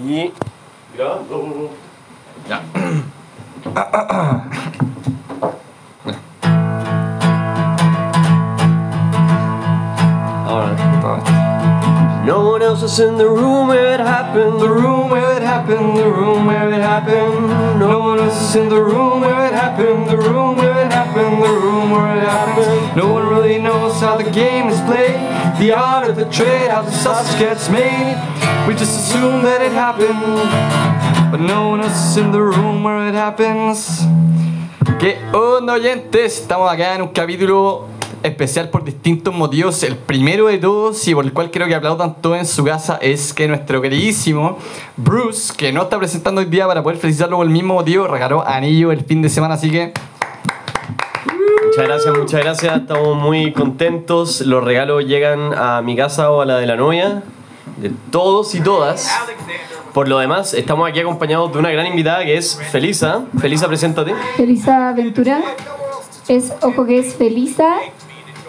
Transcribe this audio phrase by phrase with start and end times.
[0.00, 0.32] Y.
[0.96, 1.70] Grabando.
[2.48, 2.62] Ya.
[10.46, 10.76] Ahora.
[12.24, 14.60] No one else is in the room where it happened.
[14.60, 15.96] The room where it happened.
[15.96, 17.80] The room where it happened.
[17.80, 20.08] No one else is in the room where it happened.
[20.08, 21.42] The room where it happened.
[21.42, 22.96] The room where it happened.
[22.96, 25.18] No one really knows how the game is played.
[25.58, 28.37] The art of the trade, how the sausage gets made.
[28.66, 30.50] We just assume that it happened.
[31.30, 34.06] But no one else in the room where it happens.
[34.98, 36.40] ¿Qué onda oyentes?
[36.40, 37.86] Estamos acá en un capítulo
[38.22, 39.82] especial por distintos motivos.
[39.82, 42.98] El primero de todos y por el cual creo que aplaudan todos en su casa
[43.00, 44.58] es que nuestro queridísimo
[44.96, 48.46] Bruce, que no está presentando hoy día para poder felicitarlo por el mismo motivo, regaló
[48.46, 49.92] anillo el fin de semana, así que
[51.78, 52.76] Muchas gracias, muchas gracias.
[52.78, 54.40] Estamos muy contentos.
[54.40, 57.22] Los regalos llegan a mi casa o a la de la novia,
[57.76, 59.10] de todos y todas.
[59.92, 63.24] Por lo demás, estamos aquí acompañados de una gran invitada que es Felisa.
[63.38, 64.14] Felisa, preséntate.
[64.36, 65.40] Felisa Ventura
[66.28, 67.76] es, ojo que es Felisa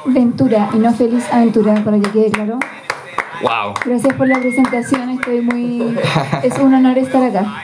[0.06, 2.59] Ventura y no Feliz Aventura, para que quede claro.
[3.42, 3.73] ¡Wow!
[3.86, 5.98] Gracias por la presentación, estoy muy...
[6.44, 7.64] Es un honor estar acá.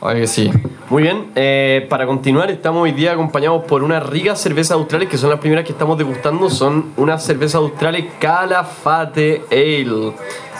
[0.00, 0.50] oye que sí.
[0.90, 5.16] Muy bien, eh, para continuar, estamos hoy día acompañados por unas ricas cervezas australes que
[5.16, 6.50] son las primeras que estamos degustando.
[6.50, 10.12] Son unas cervezas australes Calafate Ale.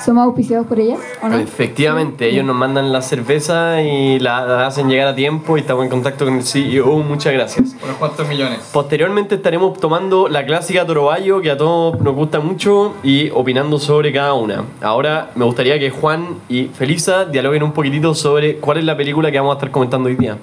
[0.04, 1.38] ¿Somos auspiciados por ellas o no?
[1.38, 5.84] Efectivamente, ellos nos mandan la cerveza y la, la hacen llegar a tiempo y estamos
[5.84, 6.98] en contacto con el CEO.
[6.98, 7.74] Muchas gracias.
[7.82, 8.58] Unos cuantos millones.
[8.70, 14.03] Posteriormente estaremos tomando la clásica Toroballo que a todos nos gusta mucho y opinando sobre
[14.12, 14.64] cada una.
[14.80, 19.30] Ahora me gustaría que Juan y Felisa dialoguen un poquitito sobre cuál es la película
[19.30, 20.38] que vamos a estar comentando hoy día.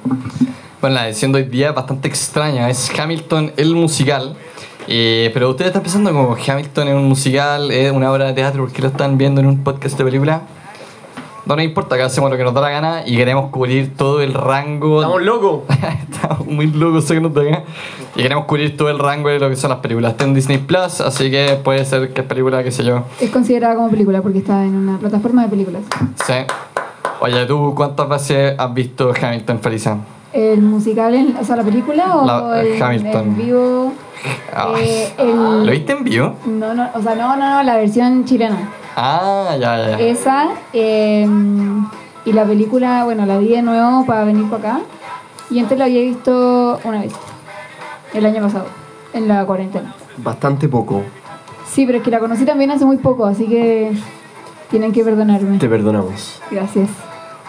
[0.79, 2.69] Bueno, la edición de hoy día es bastante extraña.
[2.69, 4.35] Es Hamilton, el musical.
[4.87, 8.63] Eh, pero ustedes están pensando como Hamilton es un musical, es una obra de teatro,
[8.63, 10.41] ¿por qué lo están viendo en un podcast de película?
[11.51, 14.21] No nos importa, acá hacemos lo que nos da la gana y queremos cubrir todo
[14.21, 15.01] el rango.
[15.01, 15.59] ¡Estamos locos!
[16.09, 17.63] Estamos muy locos, sé que nos da acá.
[18.15, 20.13] Y queremos cubrir todo el rango de lo que son las películas.
[20.13, 23.03] Está en Disney Plus, así que puede ser que es película, qué sé yo.
[23.19, 25.81] Es considerada como película porque está en una plataforma de películas.
[26.25, 26.35] Sí.
[27.19, 29.97] Oye, ¿tú cuántas veces has visto Hamilton, Felisa?
[30.31, 33.23] ¿El musical, en- o sea, la película o La- el Hamilton.
[33.23, 33.93] en vivo?
[34.55, 36.33] Ay, Eh, el- ¿Lo viste en vivo?
[36.45, 38.69] No, no, o sea, no, no, no, la versión chilena.
[38.95, 39.97] Ah, ya, ya.
[39.97, 39.99] ya.
[39.99, 41.27] Esa, eh,
[42.25, 44.81] y la película, bueno, la vi de nuevo para venir para acá.
[45.49, 47.13] Y antes la había visto una vez,
[48.13, 48.65] el año pasado,
[49.13, 49.93] en la cuarentena.
[50.17, 51.03] Bastante poco.
[51.67, 53.91] Sí, pero es que la conocí también hace muy poco, así que
[54.69, 55.57] tienen que perdonarme.
[55.57, 56.41] Te perdonamos.
[56.49, 56.89] Gracias.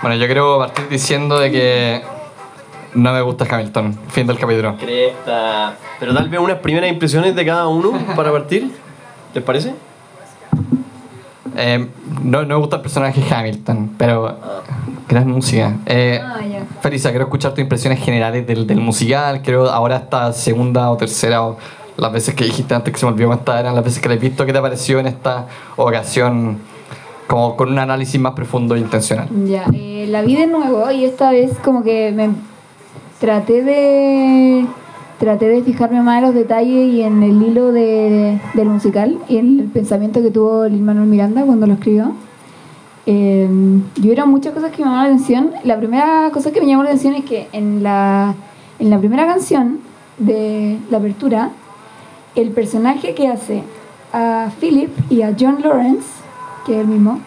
[0.00, 2.02] Bueno, yo quiero partir diciendo de que
[2.94, 3.96] no me gusta Hamilton.
[4.08, 4.76] Fin del capítulo.
[4.76, 5.76] Cresta.
[6.00, 8.70] Pero tal vez unas primeras impresiones de cada uno para partir.
[9.34, 9.74] ¿Les parece?
[11.56, 11.86] Eh,
[12.22, 14.36] no, no me gusta el personaje Hamilton, pero
[15.08, 15.76] gran música.
[15.86, 16.38] Eh, Ah.
[16.80, 19.42] Felisa, quiero escuchar tus impresiones generales del, del musical.
[19.42, 21.56] Quiero ahora esta segunda o tercera o
[21.96, 24.14] las veces que dijiste antes que se me olvidó cuántas eran, las veces que la
[24.14, 25.46] he visto, ¿qué te pareció en esta
[25.76, 26.58] ocasión?
[27.26, 29.28] Como con un análisis más profundo e intencional.
[29.46, 32.30] Ya, eh, la vi de nuevo y esta vez como que me
[33.20, 34.66] traté de
[35.22, 39.36] traté de fijarme más en los detalles y en el hilo de, del musical y
[39.36, 42.12] en el pensamiento que tuvo Lin Manuel Miranda cuando lo escribió.
[43.06, 43.48] Eh,
[43.94, 45.52] yo hubieron muchas cosas que me llamaron la atención.
[45.62, 48.34] La primera cosa que me llamó la atención es que en la,
[48.80, 49.78] en la primera canción
[50.18, 51.50] de la apertura,
[52.34, 53.62] el personaje que hace
[54.12, 56.08] a Philip y a John Lawrence,
[56.66, 57.20] que es el mismo,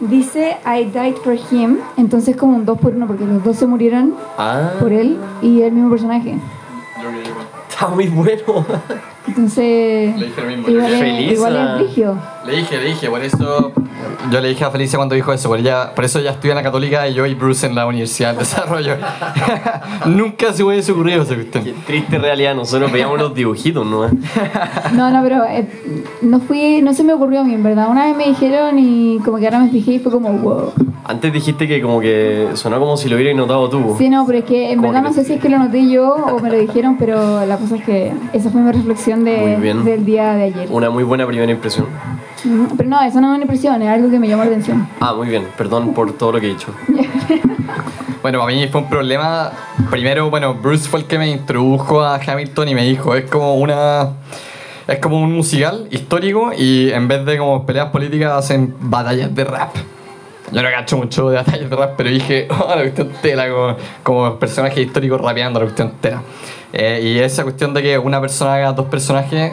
[0.00, 3.68] dice I died for him, entonces como un dos por uno, porque los dos se
[3.68, 6.34] murieron Ah, por él y el mismo personaje.
[7.80, 8.66] Está muy bueno.
[9.26, 10.68] Entonces, Le dije lo mismo.
[10.68, 11.76] igual, es, Feliz, igual ah.
[11.76, 12.18] es brígido.
[12.44, 13.72] Le dije, le dije, por eso
[14.30, 16.56] yo le dije a Felicia cuando dijo eso, por, ella, por eso ella estudia en
[16.56, 18.96] la católica y yo y Bruce en la Universidad de Desarrollo.
[20.06, 21.64] Nunca se me hubiese ocurrido esa cuestión.
[21.64, 24.08] Qué triste realidad, nosotros veíamos los dibujitos, ¿no?
[24.92, 25.68] No, no, pero eh,
[26.22, 27.88] no fui, no se me ocurrió a mí, en verdad.
[27.90, 30.72] Una vez me dijeron y como que ahora me fijé y fue como, wow.
[31.04, 33.94] Antes dijiste que como que sonó como si lo hubieras notado tú.
[33.98, 35.48] Sí, no, pero es que en ¿Cómo verdad que no te- sé si es que
[35.48, 38.70] lo noté yo o me lo dijeron, pero la cosa es que esa fue mi
[38.72, 40.68] reflexión de, del día de ayer.
[40.70, 41.86] Una muy buena primera impresión.
[42.42, 44.88] Pero no, eso no es una impresión, es algo que me llamó la atención.
[45.00, 46.74] Ah, muy bien, perdón por todo lo que he dicho.
[48.22, 49.50] Bueno, para mí fue un problema.
[49.90, 53.54] Primero, bueno, Bruce fue el que me introdujo a Hamilton y me dijo, es como
[53.54, 54.10] una...
[54.86, 59.44] Es como un musical histórico y en vez de como peleas políticas hacen batallas de
[59.44, 59.74] rap.
[60.52, 63.76] Yo no cacho mucho de batallas de rap, pero dije, oh, la cuestión tela, como,
[64.02, 66.22] como personaje histórico rapeando la cuestión tela.
[66.72, 69.52] Eh, y esa cuestión de que una persona haga dos personajes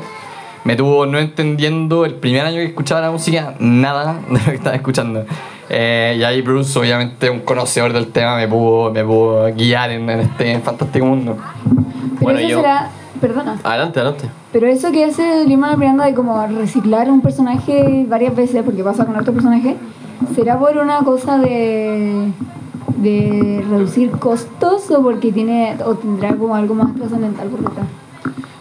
[0.67, 4.55] me tuvo no entendiendo el primer año que escuchaba la música nada de lo que
[4.55, 5.23] estaba escuchando.
[5.69, 10.09] Eh, y ahí Bruce, obviamente un conocedor del tema, me pudo, me pudo guiar en,
[10.09, 11.37] en este fantástico mundo.
[11.63, 11.77] Pero
[12.19, 12.89] Bueno, eso yo- será.
[13.21, 13.57] Perdona.
[13.63, 14.29] Adelante, adelante.
[14.51, 19.05] Pero eso que hace Lin-Manuel Miranda de como reciclar un personaje varias veces, porque pasa
[19.05, 19.75] con otro personaje,
[20.35, 22.27] ¿será por una cosa de,
[22.97, 27.87] de reducir costos o porque tiene o tendrá como algo más trascendental por detrás?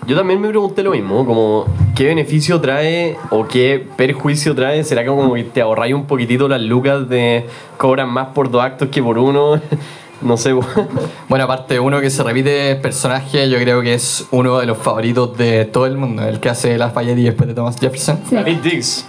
[0.06, 1.67] Yo también me pregunté lo mismo, como
[1.97, 4.85] qué beneficio trae o qué perjuicio trae.
[4.85, 7.44] ¿Será que como que te ahorráis un poquitito las lucas de
[7.76, 9.61] cobran más por dos actos que por uno?
[10.23, 10.53] no sé.
[11.29, 14.79] Bueno, aparte, uno que se repite el personaje, yo creo que es uno de los
[14.79, 18.20] favoritos de todo el mundo, el que hace Lafayette y después de Thomas Jefferson.
[18.29, 18.37] Sí.
[18.37, 19.06] David Diggs.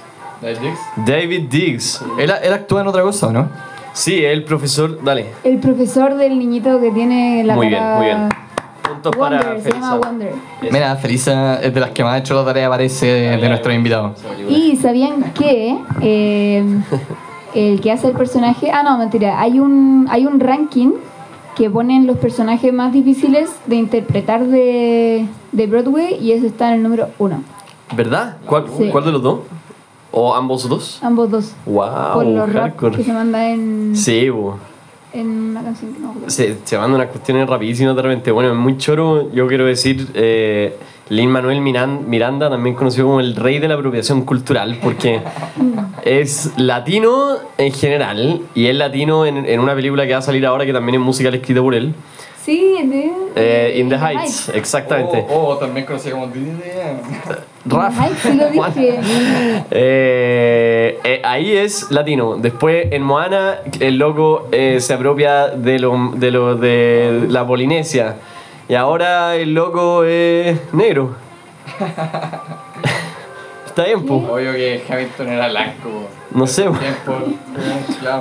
[1.05, 2.01] David Diggs.
[2.17, 3.49] ¿Él, él actúa en otra cosa, ¿o no?
[3.93, 5.03] Sí, el profesor.
[5.03, 5.27] Dale.
[5.43, 8.29] El profesor del niñito que tiene la Muy bien, muy bien.
[8.89, 10.09] Puntos para Wonder, se llama Felisa.
[10.09, 10.33] Wonder.
[10.71, 14.19] Mira, Felisa es de las que más ha hecho la tarea, parece, de, nuestros invitados.
[14.49, 16.63] Y sabían que eh,
[17.55, 20.91] el que hace el personaje, ah no, mentira, hay un hay un ranking
[21.55, 26.75] que ponen los personajes más difíciles de interpretar de, de Broadway y ese está en
[26.75, 27.41] el número uno,
[27.95, 28.37] ¿Verdad?
[28.45, 28.89] ¿Cuál, Sí.
[28.91, 29.39] ¿Cuál de los dos?
[30.11, 30.99] ¿O ambos dos?
[31.01, 31.55] ambos dos.
[31.65, 32.13] ¡Wow!
[32.13, 34.57] por los rap que se manda en, Sí, bo.
[35.13, 38.31] En una canción que no se, se mandan unas cuestiones rapidísimas de repente.
[38.31, 39.31] Bueno, es muy choro.
[39.33, 40.75] Yo quiero decir, eh,
[41.09, 45.21] Lin Manuel Miran- Miranda, también conocido como el rey de la apropiación cultural, porque
[46.03, 50.45] es latino en general y es latino en, en una película que va a salir
[50.45, 51.93] ahora que también es musical escrita por él.
[52.47, 55.25] Sí, de, Eh, In the Heights, exactamente.
[55.29, 56.31] Oh, también conocido como
[57.65, 57.93] Raf.
[57.99, 58.99] Ay, sí lo dije.
[59.69, 62.37] Eh, eh, ahí es latino.
[62.37, 68.15] Después en Moana el loco eh, se apropia de lo, de lo de la Polinesia.
[68.69, 71.17] Y ahora el loco es negro.
[73.77, 74.15] Está bien, po.
[74.15, 76.09] Obvio que Hamilton era blanco.
[76.31, 76.67] No sé.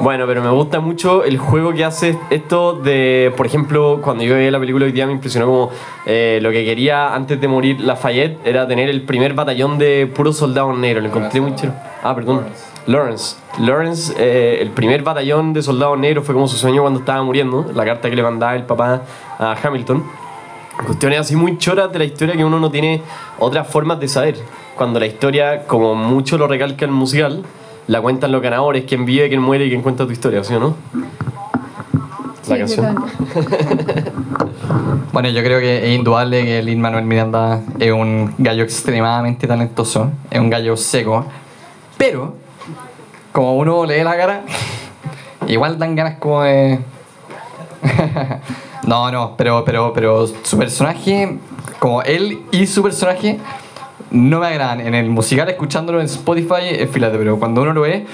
[0.02, 4.36] Bueno, pero me gusta mucho el juego que hace esto de, por ejemplo, cuando yo
[4.36, 5.70] vi la película hoy día me impresionó como
[6.04, 10.36] eh, lo que quería antes de morir Lafayette era tener el primer batallón de puros
[10.36, 11.04] soldados negros.
[11.04, 11.72] Lo encontré muy chido.
[12.02, 12.46] Ah, perdón.
[12.86, 13.36] Lawrence.
[13.60, 17.66] Lawrence, eh, el primer batallón de soldados negros fue como su sueño cuando estaba muriendo,
[17.74, 19.02] la carta que le mandaba el papá
[19.38, 20.04] a Hamilton.
[20.84, 23.02] Cuestiones así muy choras de la historia que uno no tiene
[23.38, 24.36] otras formas de saber.
[24.76, 27.42] Cuando la historia, como mucho lo recalca el musical,
[27.86, 30.60] la cuentan los ganadores, quién vive, quién muere y quién cuenta tu historia, ¿sí o
[30.60, 30.76] no?
[32.48, 32.96] La Sí, canción.
[35.12, 40.10] Bueno, yo creo que es indudable que Lin Manuel Miranda es un gallo extremadamente talentoso,
[40.30, 41.24] es un gallo seco,
[41.96, 42.34] pero
[43.32, 44.42] como uno lee la cara,
[45.46, 46.80] igual dan ganas como de.
[48.86, 51.38] no, no, pero, pero, pero su personaje,
[51.78, 53.38] como él y su personaje,
[54.10, 54.80] no me agradan.
[54.80, 58.06] En el musical, escuchándolo en Spotify, es filate, pero cuando uno lo ve,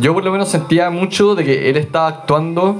[0.00, 2.76] yo por lo menos sentía mucho de que él estaba actuando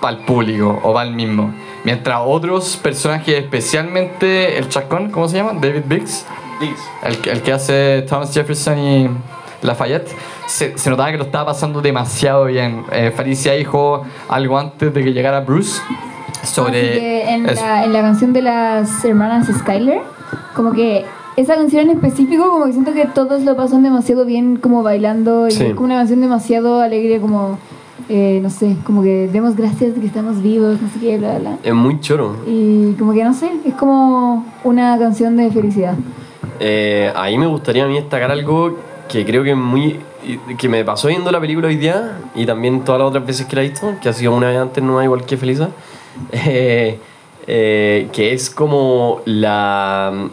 [0.00, 1.54] para el público o para el mismo.
[1.84, 5.52] Mientras otros personajes, especialmente el chascón, ¿cómo se llama?
[5.60, 6.26] David Biggs,
[7.04, 9.08] el, que- el que hace Thomas Jefferson y
[9.62, 10.08] Lafayette,
[10.46, 12.84] se, se notaba que lo estaba pasando demasiado bien.
[12.92, 15.80] Eh, Felicia dijo algo antes de que llegara Bruce
[16.44, 17.30] sobre...
[17.32, 20.00] En, la, en la canción de las hermanas Skyler,
[20.54, 21.04] como que
[21.36, 25.48] esa canción en específico, como que siento que todos lo pasan demasiado bien como bailando
[25.48, 25.64] y Sí.
[25.64, 27.58] es como una canción demasiado alegre, como,
[28.08, 31.38] eh, no sé, como que demos gracias de que estamos vivos, no sé qué, bla,
[31.38, 31.58] bla.
[31.62, 32.36] Es muy choro.
[32.46, 35.94] Y como que no sé, es como una canción de felicidad.
[36.58, 38.76] Eh, ahí me gustaría a mí destacar algo
[39.08, 39.98] que creo que es muy
[40.58, 43.56] que me pasó viendo la película hoy día y también todas las otras veces que
[43.56, 45.70] la he visto, que ha sido una vez antes, no igual que Felisa,
[46.32, 46.98] eh,
[47.46, 50.28] eh, que es como la,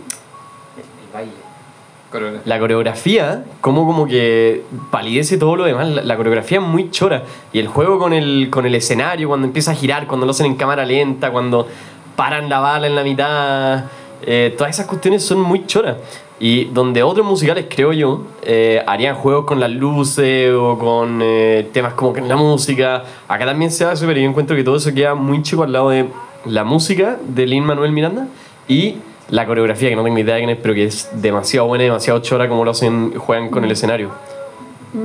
[2.45, 7.23] la coreografía, como como que palidece todo lo demás, la, la coreografía es muy chora
[7.53, 10.45] y el juego con el, con el escenario, cuando empieza a girar, cuando lo hacen
[10.47, 11.67] en cámara lenta, cuando
[12.15, 13.85] paran la bala en la mitad,
[14.23, 15.97] eh, todas esas cuestiones son muy choras.
[16.39, 21.67] Y donde otros musicales, creo yo, eh, harían juegos con las luces o con eh,
[21.73, 25.15] temas como la música, acá también se hace, pero yo encuentro que todo eso queda
[25.15, 26.05] muy chico al lado de
[26.45, 28.27] la música de Lin Manuel Miranda
[28.67, 28.97] y
[29.29, 31.87] la coreografía, que no tengo idea de quién es, pero que es demasiado buena y
[31.87, 34.11] demasiado chora como lo hacen, juegan con el escenario.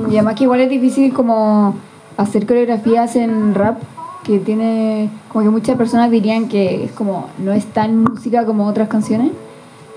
[0.09, 1.75] Y además que igual es difícil como
[2.15, 3.79] hacer coreografías en rap,
[4.23, 8.67] que tiene, como que muchas personas dirían que es como, no es tan música como
[8.67, 9.31] otras canciones.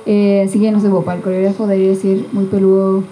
[0.06, 3.04] Eh, así que no sé, para el coreógrafo debería decir muy peludo.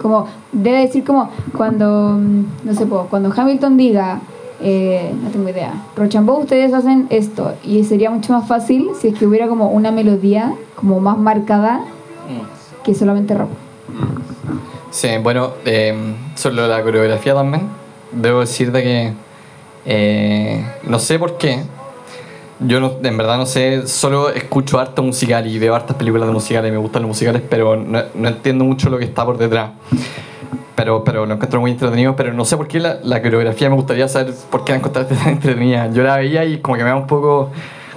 [0.00, 4.20] Como, debe decir como cuando, mm, no sé, cuando Hamilton diga,
[4.60, 9.18] eh, no tengo idea, Rochambeau ustedes hacen esto, y sería mucho más fácil si es
[9.18, 11.84] que hubiera como una melodía como más marcada
[12.84, 13.48] que solamente rap.
[14.90, 15.94] Sí, bueno, eh,
[16.34, 17.68] sobre la coreografía también.
[18.12, 19.12] debo decir de que
[19.84, 21.62] eh, no sé por qué.
[22.66, 26.32] Yo no- en verdad no sé, solo escucho harto musical y veo hartas películas de
[26.34, 29.70] musicales me gustan los musicales, pero no, no entiendo mucho lo que está por detrás.
[30.74, 33.76] Pero, pero lo encuentro muy entretenido, pero no sé por qué la, la coreografía me
[33.76, 35.90] gustaría saber por qué la encontraste tan entretenida.
[35.92, 37.50] Yo la veía y como que me da un poco,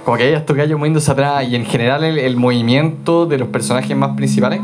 [0.04, 3.48] como que hay estos gallos moviéndose atrás y en general el, el movimiento de los
[3.48, 4.60] personajes más principales.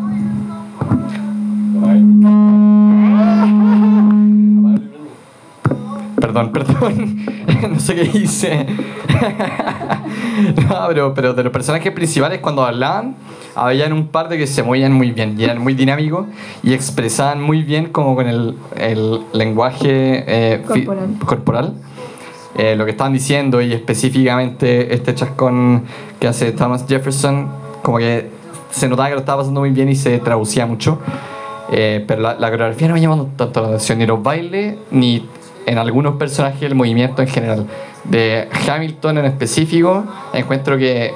[6.32, 7.26] Perdón, perdón.
[7.72, 8.66] no sé qué hice.
[10.68, 13.16] no, pero, pero de los personajes principales cuando hablaban,
[13.54, 16.26] habían un par de que se movían muy bien y eran muy dinámicos
[16.62, 21.08] y expresaban muy bien como con el, el lenguaje eh, Corporal.
[21.26, 21.74] corporal,
[22.56, 25.84] eh, lo que estaban diciendo y específicamente este chascón
[26.18, 27.48] que hace Thomas Jefferson,
[27.82, 28.30] como que
[28.70, 30.98] se notaba que lo estaba pasando muy bien y se traducía mucho.
[31.74, 35.26] Eh, pero la, la coreografía no me llamó tanto la atención, ni los bailes, ni
[35.66, 37.66] en algunos personajes el movimiento en general.
[38.04, 41.12] De Hamilton en específico, encuentro que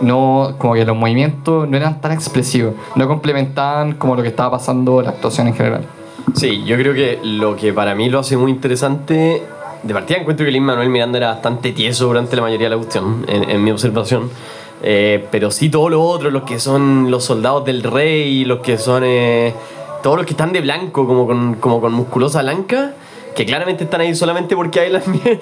[0.00, 4.52] no, como que los movimientos no eran tan expresivos, no complementaban como lo que estaba
[4.52, 5.86] pasando la actuación en general.
[6.34, 9.42] Sí, yo creo que lo que para mí lo hace muy interesante,
[9.82, 12.76] de partida encuentro que Lin Manuel Miranda era bastante tieso durante la mayoría de la
[12.76, 14.30] cuestión, en, en mi observación.
[14.82, 18.76] Eh, pero sí todos los otros, los que son los soldados del rey, los que
[18.76, 19.54] son eh,
[20.02, 22.92] todos los que están de blanco, como con, como con musculosa blanca,
[23.36, 25.38] que claramente están ahí solamente porque hay las miel,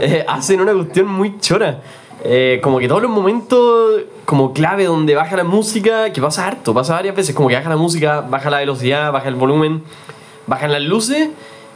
[0.00, 1.82] eh, hacen una cuestión muy chora.
[2.26, 6.72] Eh, como que todos los momentos como clave donde baja la música, que pasa harto,
[6.72, 9.82] pasa varias veces, como que baja la música, baja la velocidad, baja el volumen,
[10.46, 11.28] bajan las luces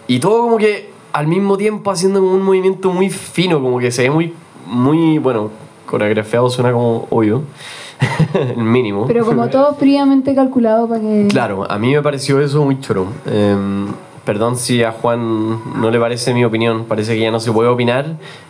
[0.07, 3.91] y todo como que al mismo tiempo haciendo como un movimiento muy fino, como que
[3.91, 4.33] se ve muy,
[4.67, 5.51] muy, bueno,
[5.85, 7.43] coreografiado suena como obvio,
[8.33, 9.07] el mínimo.
[9.07, 11.27] Pero como todo fríamente calculado para que...
[11.29, 13.09] Claro, a mí me pareció eso muy choro.
[13.27, 13.89] Em,
[14.29, 17.71] perdón si a Juan no le parece mi opinión, parece que ya no se puede
[17.71, 18.05] opinar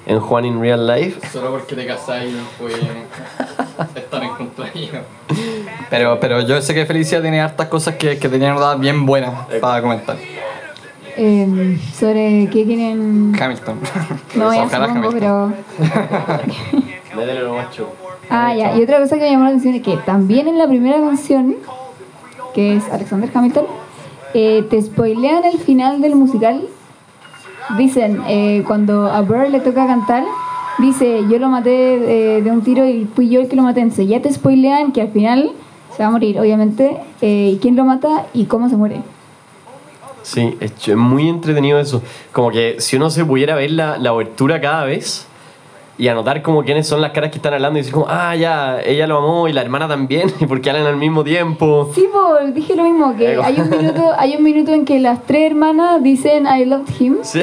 [0.06, 1.20] en Juan in Real Life.
[1.32, 2.72] Solo porque te casáis fue
[3.94, 4.72] estar en contra
[5.88, 9.46] Pero, pero yo sé que Felicia tiene hartas cosas que, que tenían notadas bien buenas
[9.60, 10.16] para comentar.
[11.16, 13.36] eh, sobre qué quieren...
[13.40, 13.78] Hamilton.
[14.34, 15.54] No, ya Ojalá supongo, Hamilton.
[15.78, 17.16] pero...
[17.16, 17.92] Métele lo más choro.
[18.28, 18.76] Ah, ya.
[18.76, 21.54] Y otra cosa que me llamó la atención es que también en la primera canción,
[22.52, 23.66] que es Alexander Hamilton,
[24.34, 26.62] eh, te spoilean el final del musical.
[27.76, 30.24] Dicen, eh, cuando a Burr le toca cantar,
[30.78, 33.80] dice, yo lo maté eh, de un tiro y fui yo el que lo maté.
[33.80, 35.52] Entonces ya te spoilean que al final
[35.94, 36.98] se va a morir, obviamente.
[37.20, 39.02] eh, quién lo mata y cómo se muere.
[40.22, 42.02] Sí, es muy entretenido eso.
[42.32, 45.27] Como que si uno se pudiera ver la, la obertura cada vez
[45.98, 48.80] y anotar como quiénes son las caras que están hablando y decir como, ah, ya,
[48.80, 51.90] ella lo amó y la hermana también, y porque hablan al mismo tiempo.
[51.94, 55.24] Sí, pues dije lo mismo, que hay un minuto, hay un minuto en que las
[55.26, 57.16] tres hermanas dicen I loved him.
[57.22, 57.40] Sí.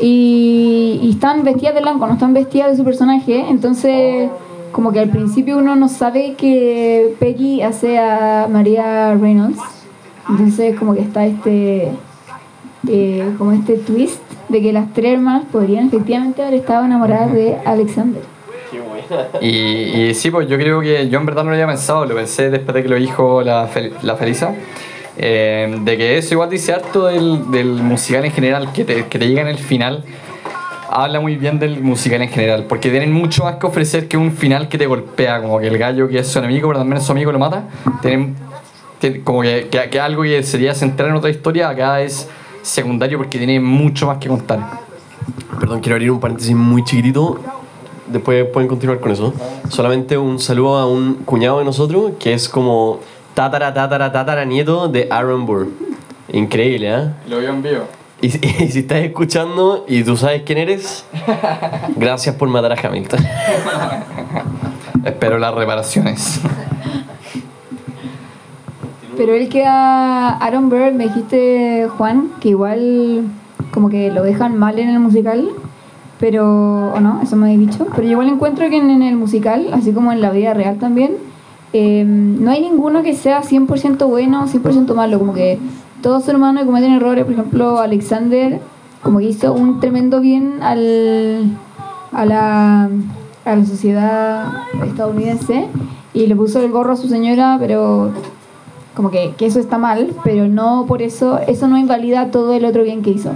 [0.00, 3.44] Y, y están vestidas de blanco, no están vestidas de su personaje.
[3.50, 4.30] Entonces,
[4.72, 9.60] como que al principio uno no sabe que Peggy hace a María Reynolds.
[10.26, 11.92] Entonces, como que está este.
[12.88, 17.56] eh, como este twist de que las tres hermanas podrían efectivamente haber estado enamoradas de
[17.64, 18.22] Alexander.
[18.70, 18.80] Qué
[19.46, 22.14] Y, y sí, pues yo creo que yo en verdad no lo había pensado, lo
[22.14, 24.54] pensé después de que lo dijo la, Fel- la Felisa.
[25.16, 29.18] eh, de que eso igual dice harto del, del musical en general, que te, que
[29.18, 30.04] te llega en el final.
[30.92, 34.32] Habla muy bien del musical en general, porque tienen mucho más que ofrecer que un
[34.32, 37.12] final que te golpea, como que el gallo que es su enemigo, pero también su
[37.12, 37.64] amigo lo mata.
[38.02, 38.34] Tienen,
[38.98, 42.28] tiene- como que, que, que algo que sería central en otra historia, acá es
[42.62, 44.60] secundario porque tiene mucho más que contar.
[45.58, 47.38] Perdón, quiero abrir un paréntesis muy chiquitito.
[48.06, 49.32] Después pueden continuar con eso.
[49.68, 53.00] Solamente un saludo a un cuñado de nosotros que es como
[53.34, 55.68] tatara, tatara, tatara nieto de Aaron Burr.
[56.32, 57.10] Increíble, ¿eh?
[57.28, 57.82] Lo vio en vivo.
[58.20, 61.04] Y, si- y si estás escuchando y tú sabes quién eres,
[61.96, 63.20] gracias por matar a Hamilton.
[65.04, 66.40] Espero las reparaciones.
[69.20, 73.24] Pero él queda Aaron Burr, me dijiste Juan, que igual
[73.70, 75.46] como que lo dejan mal en el musical,
[76.18, 79.92] pero, o no, eso me habéis dicho, pero igual encuentro que en, el musical, así
[79.92, 81.18] como en la vida real también,
[81.74, 85.58] eh, no hay ninguno que sea 100% bueno, 100% malo, como que
[86.00, 88.58] todos son humanos y cometen errores, por ejemplo, Alexander
[89.02, 91.58] como que hizo un tremendo bien al,
[92.12, 92.88] a, la,
[93.44, 94.46] a la sociedad
[94.82, 95.68] estadounidense
[96.14, 98.12] y le puso el gorro a su señora, pero
[99.00, 102.66] como que, que eso está mal, pero no por eso, eso no invalida todo el
[102.66, 103.30] otro bien que hizo.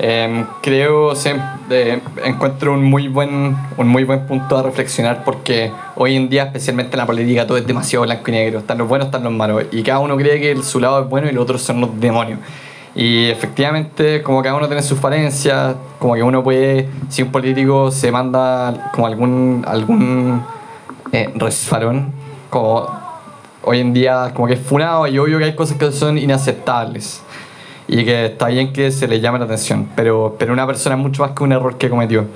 [0.00, 1.40] Em, creo siem-
[1.70, 6.42] eh, encuentro un muy buen un muy buen punto a reflexionar porque hoy en día
[6.44, 8.58] especialmente en la política todo es demasiado blanco y negro.
[8.58, 9.62] Están los buenos están los malos.
[9.70, 12.00] Y cada uno cree que el- su lado es bueno y los otros son los
[12.00, 12.40] demonios.
[12.96, 17.92] Y efectivamente, como cada uno tiene sus falencias, como que uno puede, si un político
[17.92, 20.42] se manda como algún, algún
[21.12, 22.10] eh, resfarón,
[22.48, 22.88] como
[23.62, 27.22] hoy en día como que es funado y obvio que hay cosas que son inaceptables
[27.88, 31.02] y que está bien que se le llame la atención, pero, pero una persona es
[31.02, 32.26] mucho más que un error que cometió.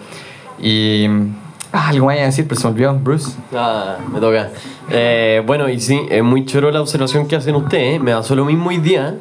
[0.61, 1.07] Y...
[1.77, 3.33] Ah, algo más a decir, pero se me olvidó, Bruce.
[3.53, 4.51] Ah, me toca.
[4.91, 8.01] Eh, bueno, y sí, es muy choro la observación que hacen ustedes.
[8.01, 9.17] Me pasó lo mismo hoy día,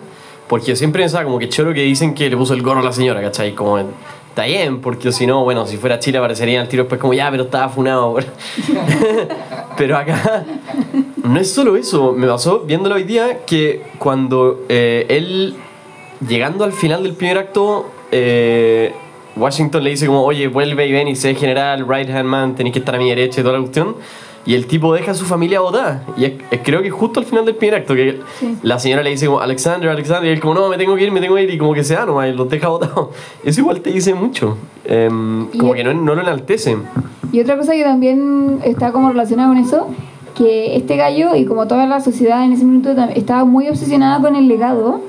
[0.47, 2.91] porque siempre pensaba como que choro que dicen que le puso el gorro a la
[2.91, 3.55] señora, ¿cachai?
[3.55, 7.15] Como, está bien, porque si no, bueno, si fuera Chile aparecería el tiro después como,
[7.15, 8.17] ya, pero estaba funado.
[9.77, 10.45] pero acá,
[11.23, 12.13] no es solo eso.
[12.13, 15.55] Me pasó viéndolo hoy día que cuando eh, él,
[16.27, 18.93] llegando al final del primer acto, eh,
[19.35, 22.73] Washington le dice como, oye, vuelve y ven y sé general, right hand man, tenéis
[22.73, 23.95] que estar a mi derecha y toda la cuestión.
[24.45, 26.03] Y el tipo deja a su familia votada.
[26.17, 28.57] Y es- es- creo que justo al final del primer acto, que Sí.
[28.61, 31.11] la señora le dice como, Alexander, Alexander, y él como, no, me tengo que ir,
[31.13, 33.07] me tengo que ir, y como que se da nomás, y los deja votados.
[33.45, 34.57] Eso igual te dice mucho.
[34.83, 36.75] Em, Y- como que no, no lo enaltece.
[37.31, 39.87] Y otra cosa que también está como relacionada con eso,
[40.35, 44.35] que este gallo y como toda la sociedad en ese minuto estaba muy obsesionada con
[44.35, 45.01] el legado,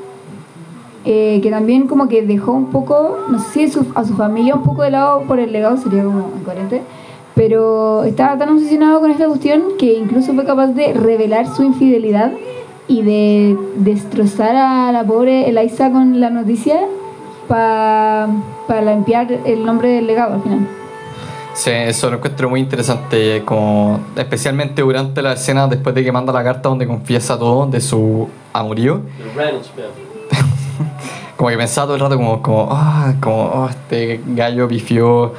[1.06, 4.54] eh, que también como que dejó un poco, no sé si su- a su familia
[4.54, 6.82] un poco de lado por el legado, sería como incoherente,
[7.34, 12.32] pero estaba tan obsesionado con esta cuestión que incluso fue capaz de revelar su infidelidad
[12.86, 16.80] y de destrozar a la pobre Eliza con la noticia
[17.48, 18.28] para
[18.84, 20.68] limpiar el nombre del legado al final.
[21.54, 26.32] Sí, eso lo encuentro muy interesante, como especialmente durante la escena después de que manda
[26.32, 29.02] la carta donde confiesa todo de su amorío.
[31.36, 35.32] Como que pensaba todo el rato como, como, ah, como oh, este gallo pifió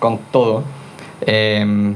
[0.00, 0.64] con todo.
[1.20, 1.94] Eh,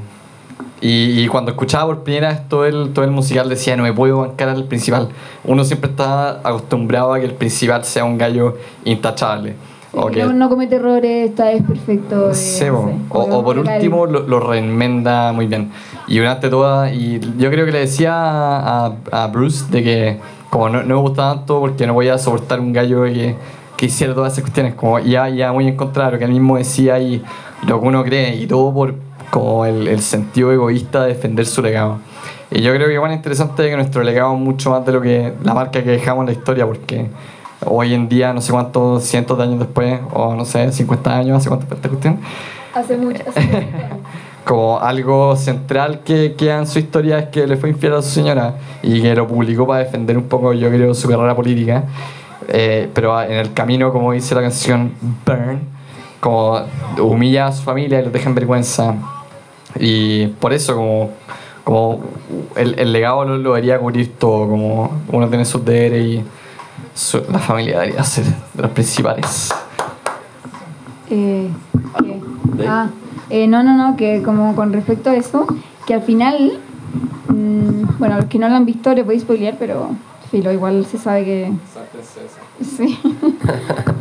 [0.81, 3.93] y, y cuando escuchaba por primera vez todo el, todo el musical decía, no me
[3.93, 5.09] puedo bancar al principal.
[5.45, 9.57] Uno siempre está acostumbrado a que el principal sea un gallo intachable.
[9.93, 12.27] O que- no, no comete errores, está es perfecto.
[12.27, 15.71] eh, no sé, o, por último lo, lo reenmenda muy bien.
[16.07, 20.69] Y durante toda, y yo creo que le decía a, a Bruce de que como
[20.69, 23.35] no, no me gusta tanto porque no voy a soportar un gallo que,
[23.77, 26.33] que hiciera todas esas cuestiones, como ya, ya muy en contra de lo que él
[26.33, 27.23] mismo decía y
[27.67, 28.95] lo que uno cree, y todo por
[29.31, 31.99] como el, el sentido egoísta de defender su legado.
[32.51, 35.33] Y yo creo que es interesante que nuestro legado es mucho más de lo que
[35.45, 37.07] la marca que dejamos en la historia, porque
[37.65, 41.39] hoy en día, no sé cuántos cientos de años después, o no sé, 50 años,
[41.39, 42.21] hace cuánto esta cuestión,
[42.75, 43.23] Hace mucho.
[43.27, 43.69] hace
[44.45, 48.11] como algo central que queda en su historia es que le fue infiel a su
[48.11, 51.85] señora y que lo publicó para defender un poco, yo creo, su carrera política.
[52.49, 54.93] Eh, pero en el camino, como dice la canción
[55.25, 55.61] Burn,
[56.21, 56.61] como
[56.99, 58.95] humilla a su familia y los deja en vergüenza.
[59.79, 61.11] Y por eso, como,
[61.63, 62.01] como
[62.57, 66.25] el, el legado lo, lo debería cubrir todo, como uno tiene sus deberes y
[67.31, 69.51] la familia debería ser de los principales.
[71.11, 71.49] Eh,
[71.99, 72.21] ¿qué?
[72.69, 72.89] Ah,
[73.31, 75.47] eh, no, no, no, que como con respecto a eso,
[75.87, 76.59] que al final,
[77.29, 79.91] mm, bueno, a los que no lo han visto le podéis spoilear, pero
[80.31, 81.53] filo, igual se sabe que...
[82.63, 82.99] Sí.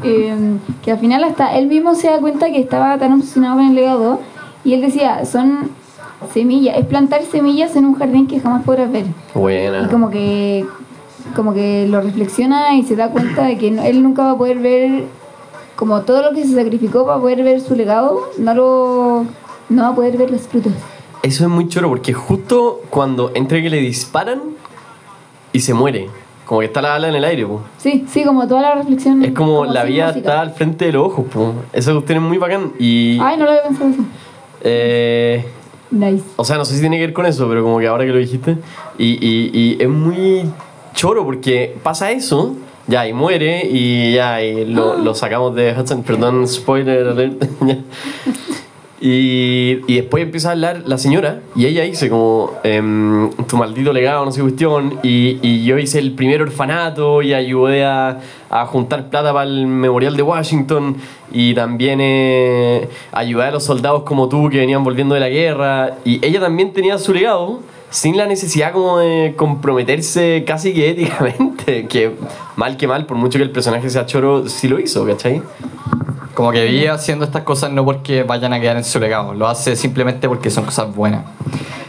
[0.04, 3.66] Em, que al final hasta él mismo se da cuenta que estaba tan obsesionado con
[3.68, 4.22] el legado
[4.64, 5.72] y él decía, son
[6.34, 9.06] semillas, es plantar semillas en un jardín que jamás podrás ver.
[9.06, 9.90] Y Buena.
[9.90, 10.66] como que
[11.36, 14.38] como que lo reflexiona y se da cuenta de que no- él nunca va a
[14.38, 15.04] poder ver
[15.76, 19.26] como todo lo que se sacrificó para poder ver su legado no lo
[19.70, 20.74] no va a poder ver los frutos
[21.24, 24.42] Eso es muy choro porque justo cuando entre que le disparan
[25.54, 26.10] y se muere.
[26.46, 27.62] Como que está la ala en el aire, po.
[27.78, 30.94] sí sí como toda la reflexión Es como la sin vida está al frente de
[30.94, 31.54] los ojos, po.
[31.74, 32.72] Esa cuestión es muy bacán.
[32.80, 33.20] Y.
[33.22, 34.00] ay no lo había pensado así
[34.62, 35.46] eh,
[35.92, 38.04] nice o sea, no sé si tiene que ver con eso, pero como que ahora
[38.06, 38.58] que lo dijiste.
[38.98, 40.44] Y, y, y es muy
[40.94, 42.56] choro porque pasa eso.
[42.88, 46.02] Ya, y muere, y ya, y lo, lo sacamos de Hudson.
[46.02, 47.44] Perdón, spoiler alert.
[49.02, 53.94] Y, y después empieza a hablar la señora y ella dice como em, tu maldito
[53.94, 58.66] legado, no sé cuestión y, y yo hice el primer orfanato y ayudé a, a
[58.66, 60.98] juntar plata para el memorial de Washington
[61.32, 65.96] y también eh, ayudé a los soldados como tú que venían volviendo de la guerra
[66.04, 71.88] y ella también tenía su legado sin la necesidad como de comprometerse casi que éticamente
[71.90, 72.16] que
[72.56, 75.42] mal que mal, por mucho que el personaje sea choro, sí lo hizo, ¿cachai?
[76.34, 79.48] Como que vive haciendo estas cosas no porque vayan a quedar en su legado, lo
[79.48, 81.26] hace simplemente porque son cosas buenas.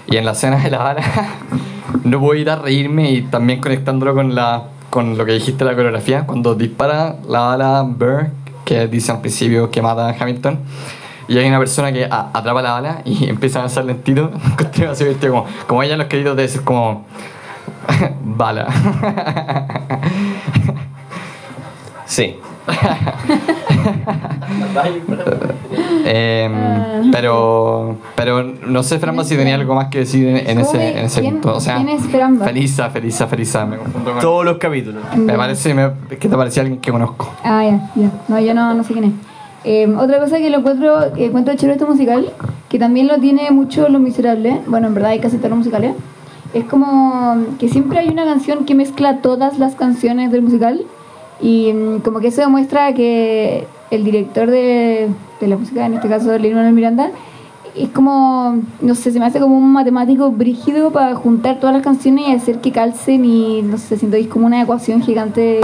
[0.08, 1.02] Y en la escena de la bala,
[2.04, 5.76] no puedo evitar reírme y también conectándolo con, la, con lo que dijiste de la
[5.76, 8.30] coreografía, cuando dispara la bala Burr,
[8.64, 10.58] que dice al principio que mata a Hamilton,
[11.30, 14.30] y hay una persona que a- atrapa la bala y empieza a avanzar lentito,
[15.30, 17.04] como, como ella en los créditos debe ser como
[18.24, 18.66] bala.
[22.06, 22.36] Sí,
[26.04, 27.02] Em, Ah.
[27.12, 31.04] pero, pero no sé, Framba, si tenía algo más que decir en, en ese, en
[31.06, 31.56] ese ¿Quién- punto.
[31.56, 32.46] O sea, quién es Framba?
[32.46, 33.64] Felisa, Felisa, Felisa.
[33.66, 35.02] Me confundo con- Todos los capítulos.
[35.16, 37.32] Me parece me- que te parecía alguien que conozco.
[37.44, 38.10] Ah, ya, ya.
[38.28, 39.12] No, yo no, no sé quién es.
[39.64, 42.32] Eh, otra cosa que lo encuentro, que encuentro chévere este musical,
[42.68, 45.94] que también lo tiene mucho Los Miserables, bueno, en verdad hay casi todos los musicales,
[46.54, 50.82] es como que siempre hay una canción que mezcla todas las canciones del musical
[51.40, 55.08] y mm, como que eso demuestra que el director de,
[55.40, 57.10] de la música, en este caso Lin-Manuel Miranda,
[57.76, 61.84] es como, no sé, se me hace como un matemático brígido para juntar todas las
[61.84, 65.60] canciones y hacer que calcen y, no sé, siento que es como una ecuación gigante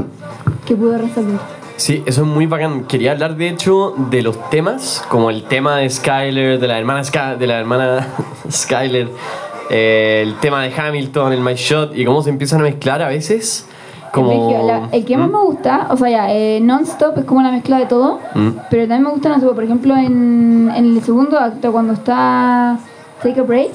[0.66, 1.40] que pudo resolver.
[1.76, 2.84] Sí, eso es muy bacán.
[2.84, 7.04] Quería hablar de hecho de los temas, como el tema de Skyler, de la hermana,
[7.04, 8.08] Sky- de la hermana
[8.50, 9.10] Skyler,
[9.70, 13.08] eh, el tema de Hamilton, el My Shot, y cómo se empiezan a mezclar a
[13.08, 13.68] veces.
[14.12, 14.50] Como...
[14.66, 15.32] La- el que más ¿Mm?
[15.32, 18.48] me gusta, o sea, ya, eh, Non-Stop es como una mezcla de todo, ¿Mm?
[18.70, 22.78] pero también me gusta, no sé, por ejemplo, en, en el segundo acto, cuando está
[23.22, 23.72] Take a Break,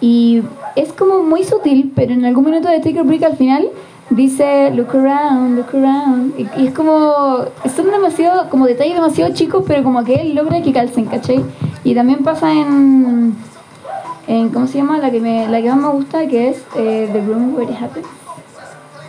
[0.00, 0.42] y
[0.74, 3.68] es como muy sutil, pero en algún minuto de Take a Break al final
[4.10, 7.44] dice Look around, look around, y, es como,
[7.74, 11.44] son demasiado, como detalles demasiado chicos, pero como que logra que calcen, ¿cachai?
[11.84, 13.36] Y también pasa en,
[14.26, 14.98] en ¿cómo se llama?
[14.98, 17.82] La que, me, la que más me gusta, que es eh, The Room Where It
[17.82, 18.06] Happened.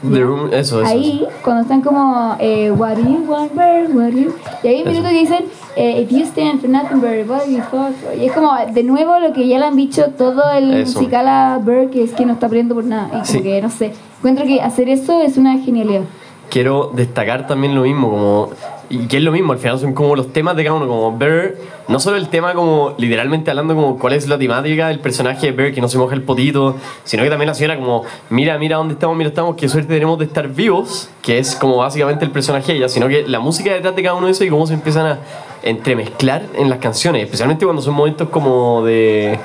[0.01, 0.85] The Room, eso, eso.
[0.89, 4.33] Ahí, cuando están como, eh, what do you want, bird, what do you...
[4.63, 4.91] Y hay un Eso.
[4.91, 8.15] minuto que dicen, eh, if you stand for nothing, bird, what do you fuck for?
[8.17, 10.99] Y es como, de nuevo, lo que ya le han dicho todo el Eso.
[10.99, 13.07] musical a Bird, que es que no está aprendiendo por nada.
[13.07, 13.41] Y como Sí.
[13.41, 16.01] que, no sé, encuentro que hacer eso es una genialidad.
[16.49, 18.49] quiero destacar también lo mismo, como,
[18.89, 21.15] y que es lo mismo, al final son como los temas de cada uno, como
[21.17, 21.53] Bear,
[21.87, 25.51] no solo el tema como literalmente hablando como cuál es la temática del personaje de
[25.51, 28.77] Bear, que no se moja el potito, sino que también la señora como, mira, mira
[28.77, 32.31] dónde estamos, mira estamos, qué suerte tenemos de estar vivos, que es como básicamente el
[32.31, 34.65] personaje de ella, sino que la música detrás de cada uno de esos y cómo
[34.65, 35.19] se empiezan a
[35.61, 39.37] entremezclar en las canciones, especialmente cuando son momentos como de...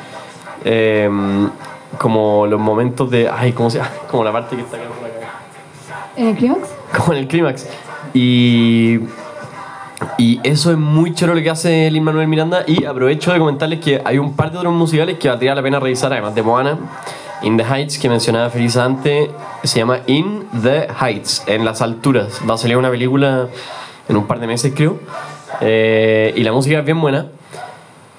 [0.64, 1.50] em,
[1.98, 3.28] como los momentos de...
[3.28, 3.90] Ay, ¿cómo se llama?
[4.10, 5.14] Como la parte que está acá por acá
[6.16, 6.68] ¿En el clímax?
[6.96, 7.68] como en el clímax.
[8.14, 9.00] Y,
[10.18, 12.64] y eso es muy choro lo que hace Lin Manuel Miranda.
[12.66, 15.80] Y aprovecho de comentarles que hay un par de otros musicales que valdría la pena
[15.80, 16.78] revisar, además de Moana.
[17.42, 19.28] In the Heights, que mencionaba Felisa antes,
[19.62, 22.40] se llama In the Heights, en las alturas.
[22.48, 23.48] Va a salir una película
[24.08, 24.98] en un par de meses, creo.
[25.60, 27.26] Eh, y la música es bien buena.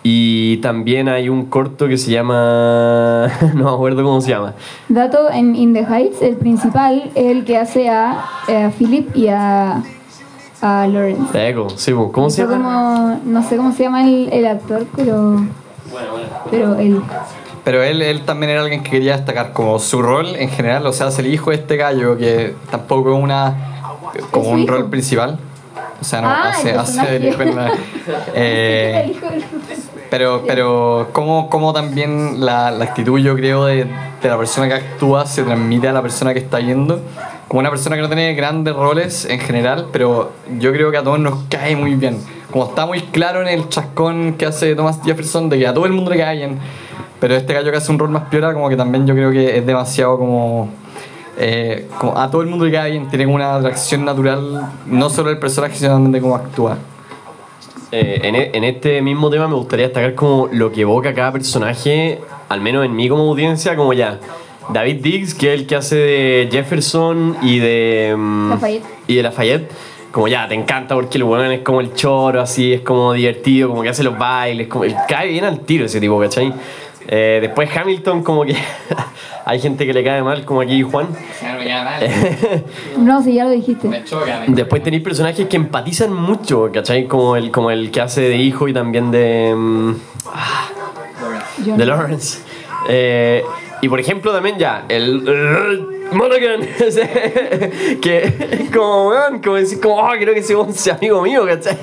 [0.03, 3.27] Y también hay un corto que se llama.
[3.55, 4.53] no me acuerdo cómo se llama.
[4.87, 9.15] Dato, en In the Heights, el principal es el que hace a, eh, a Philip
[9.15, 9.81] y a,
[10.61, 11.49] a Lawrence.
[11.49, 12.53] Echo, sí, pues, ¿cómo se llama?
[12.55, 15.47] como, no sé cómo se llama el, el actor, pero, Bueno,
[16.11, 16.27] bueno.
[16.49, 17.01] pero él.
[17.63, 20.93] Pero él, él también era alguien que quería destacar como su rol en general, o
[20.93, 23.55] sea, es el hijo de este gallo que tampoco es una
[24.31, 24.71] como un hijo.
[24.73, 25.39] rol principal.
[25.99, 27.29] O sea, no Ah, hace, el hace el personaje.
[27.29, 27.71] hijo en la-
[28.35, 29.43] eh, El
[30.11, 33.85] pero, pero como, como también la, la actitud, yo creo, de,
[34.21, 37.01] de la persona que actúa se transmite a la persona que está yendo.
[37.47, 41.03] Como una persona que no tiene grandes roles en general, pero yo creo que a
[41.03, 42.17] todos nos cae muy bien.
[42.51, 45.85] Como está muy claro en el chascón que hace Thomas Jefferson, de que a todo
[45.85, 46.57] el mundo le cae bien.
[47.19, 49.57] Pero este gallo que hace un rol más piola, como que también yo creo que
[49.57, 50.69] es demasiado como...
[51.37, 55.29] eh, como a todo el mundo le cae bien, tiene una atracción natural, no solo
[55.29, 56.77] el personaje, sino también de cómo actúa.
[57.91, 61.31] Eh, en, e- en este mismo tema me gustaría destacar como lo que evoca cada
[61.31, 64.19] personaje, al menos en mí como audiencia, como ya.
[64.69, 68.13] David Diggs, que es el que hace de Jefferson y de.
[68.17, 68.85] mm, Lafayette.
[69.07, 69.71] Y de Lafayette.
[70.11, 73.67] Como ya, te encanta porque el weón es como el choro, así, es como divertido,
[73.67, 76.53] como que hace los bailes, como, cae bien al tiro ese tipo, ¿cachai?
[77.07, 78.55] Eh, después Hamilton, como que
[79.45, 81.07] hay gente que le cae mal, como aquí Juan.
[82.97, 83.89] No, sí, ya lo dijiste.
[84.47, 87.07] Después tenéis personajes que empatizan mucho, ¿cachai?
[87.07, 89.53] Como el, como el que hace de hijo y también de.
[91.65, 91.85] Yo de.
[91.85, 92.39] Lawrence.
[92.89, 93.43] Eh,
[93.81, 95.91] y por ejemplo, también ya, el.
[96.11, 96.61] Monaghan,
[98.01, 101.77] que como, weón, como decir, como, oh, creo que ese sea amigo mío, ¿cachai?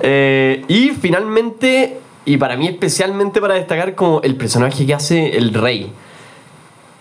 [0.00, 5.52] Eh, y finalmente, y para mí especialmente para destacar, como el personaje que hace el
[5.54, 5.92] rey.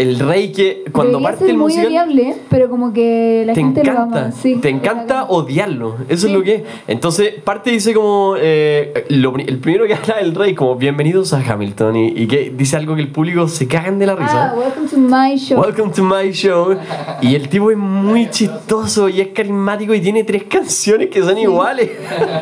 [0.02, 3.54] El rey que cuando Debería parte ser el muy musical odiable, pero como que la
[3.54, 4.32] te gente lo encanta, ama.
[4.32, 6.64] Sí, te encanta odiarlo, eso es lo que es.
[6.88, 11.42] Entonces, parte dice como, eh, lo el primero que habla el rey, como bienvenidos a
[11.42, 14.54] Hamilton, y, y que dice algo que el público se cagan de la Ah, risa.
[14.58, 15.60] welcome to my show.
[15.62, 16.76] Welcome to my show.
[17.22, 21.38] Y el tipo es muy chistoso y es carismático y tiene tres canciones que son
[21.38, 21.92] iguales.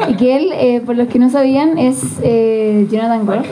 [0.08, 3.48] Y que él, eh, por los que no sabían, es eh, Jonathan Groff.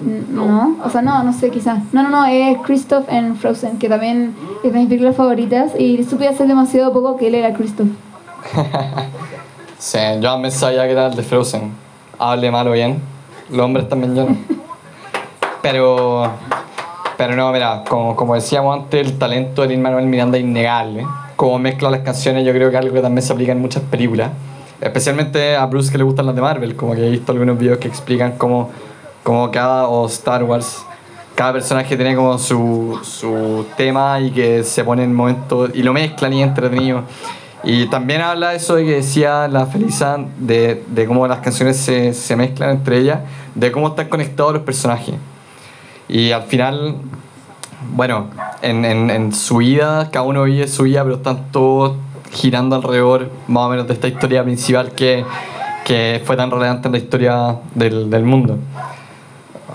[0.00, 1.78] N- No, o sea, no, no sé, quizás.
[1.92, 5.72] No, no, no, es Christoph en Frozen, que también es de mis películas favoritas.
[5.78, 7.88] Y supe hace demasiado poco que él era Christoph.
[9.78, 11.70] Sí, yo también sabía que era el de Frozen.
[12.18, 13.00] Hable mal o bien.
[13.50, 14.38] Los hombres también lloran.
[15.62, 16.30] Pero.
[17.18, 21.06] Pero no, mira, como, como decíamos antes, el talento de Lin Manuel Miranda es innegable.
[21.36, 24.30] Como mezcla las canciones, yo creo que algo que también se aplica en muchas películas.
[24.80, 27.78] Especialmente a Bruce que le gustan las de Marvel, como que he visto algunos videos
[27.78, 28.70] que explican cómo,
[29.24, 30.84] cómo cada, o Star Wars,
[31.34, 35.92] cada personaje tiene como su, su tema y que se pone en momentos y lo
[35.92, 37.02] mezclan y entretenido.
[37.64, 41.78] Y también habla de eso de que decía la Felisa, de, de cómo las canciones
[41.78, 43.20] se, se mezclan entre ellas,
[43.54, 45.14] de cómo están conectados los personajes.
[46.06, 46.96] Y al final,
[47.94, 48.28] bueno,
[48.60, 51.96] en, en, en su vida, cada uno vive su vida, pero están todos
[52.30, 55.24] girando alrededor más o menos de esta historia principal que,
[55.86, 58.58] que fue tan relevante en la historia del, del mundo.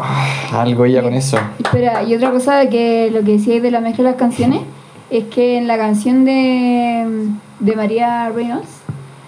[0.01, 1.38] Ah, algo ya con eso.
[1.63, 4.62] Espera, y otra cosa de que lo que decíais de la mezcla de las canciones
[5.09, 7.27] es que en la canción de,
[7.59, 8.69] de María Reynolds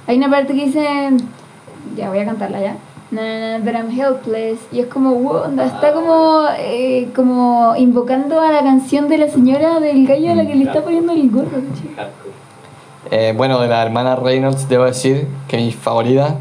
[0.07, 1.09] hay una parte que dice,
[1.97, 2.75] ya voy a cantarla ya,
[3.11, 8.39] na, na, na, that I'm helpless, y es como, wow, está como, eh, como invocando
[8.39, 11.29] a la canción de la señora del gallo a la que le está poniendo el
[11.29, 11.59] gorro.
[13.09, 16.37] Eh, bueno, de la hermana Reynolds, debo decir que mi favorita.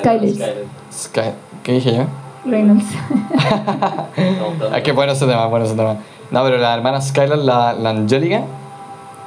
[0.00, 0.64] Skyler.
[0.92, 1.20] Sky-
[1.62, 2.04] ¿Qué dije yo?
[2.48, 2.84] Reynolds.
[4.74, 5.96] Es que bueno ese tema, bueno ese tema.
[6.30, 8.42] No, pero la hermana Skylar, la, la Angélica,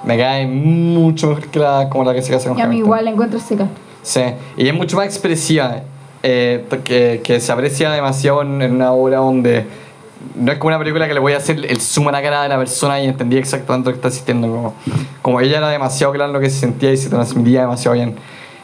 [0.03, 2.75] me cae mucho mejor que la, como la que se casa con y a mí
[2.75, 2.85] Hamilton.
[2.85, 3.67] igual la encuentro seca.
[4.03, 4.21] Sí,
[4.57, 5.77] y es mucho más expresiva,
[6.23, 9.65] eh, que, que se aprecia demasiado en, en una obra donde
[10.35, 12.43] no es como una película que le voy a hacer el zoom a la cara
[12.43, 14.47] de la persona y entendía exactamente lo que está sintiendo.
[14.47, 14.73] Como,
[15.21, 18.15] como ella era demasiado clara en lo que se sentía y se transmitía demasiado bien.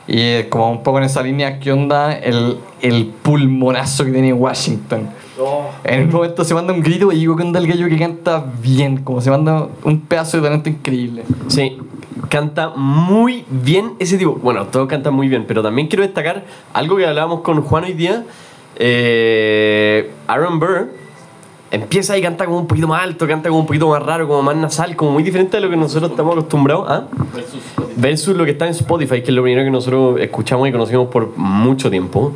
[0.07, 4.33] Y eh, como un poco en esa línea, ¿qué onda el, el pulmonazo que tiene
[4.33, 5.09] Washington?
[5.83, 8.43] En un momento se manda un grito y digo, ¿qué onda el gallo que canta
[8.61, 9.03] bien?
[9.03, 11.23] Como se manda un pedazo de talento increíble.
[11.47, 11.77] Sí,
[12.29, 14.33] canta muy bien ese tipo.
[14.35, 17.93] Bueno, todos cantan muy bien, pero también quiero destacar algo que hablábamos con Juan hoy
[17.93, 18.23] día.
[18.77, 20.89] Eh, Aaron Burr
[21.71, 24.41] empieza y canta como un poquito más alto, canta como un poquito más raro, como
[24.41, 26.85] más nasal, como muy diferente a lo que nosotros estamos acostumbrados.
[26.89, 27.03] ¿ah?
[27.95, 31.07] Versus lo que está en Spotify, que es lo primero que nosotros escuchamos y conocimos
[31.07, 32.33] por mucho tiempo.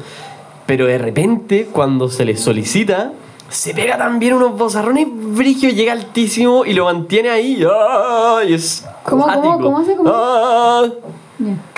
[0.66, 3.12] Pero de repente, cuando se le solicita,
[3.50, 7.64] se pega también unos bozarrones brigios, llega altísimo y lo mantiene ahí.
[7.70, 8.42] ¡Ah!
[8.48, 9.96] Y es ¿Cómo, cómo, cómo hace?
[9.96, 10.10] ¿Cómo?
[10.14, 10.86] ¡Ah!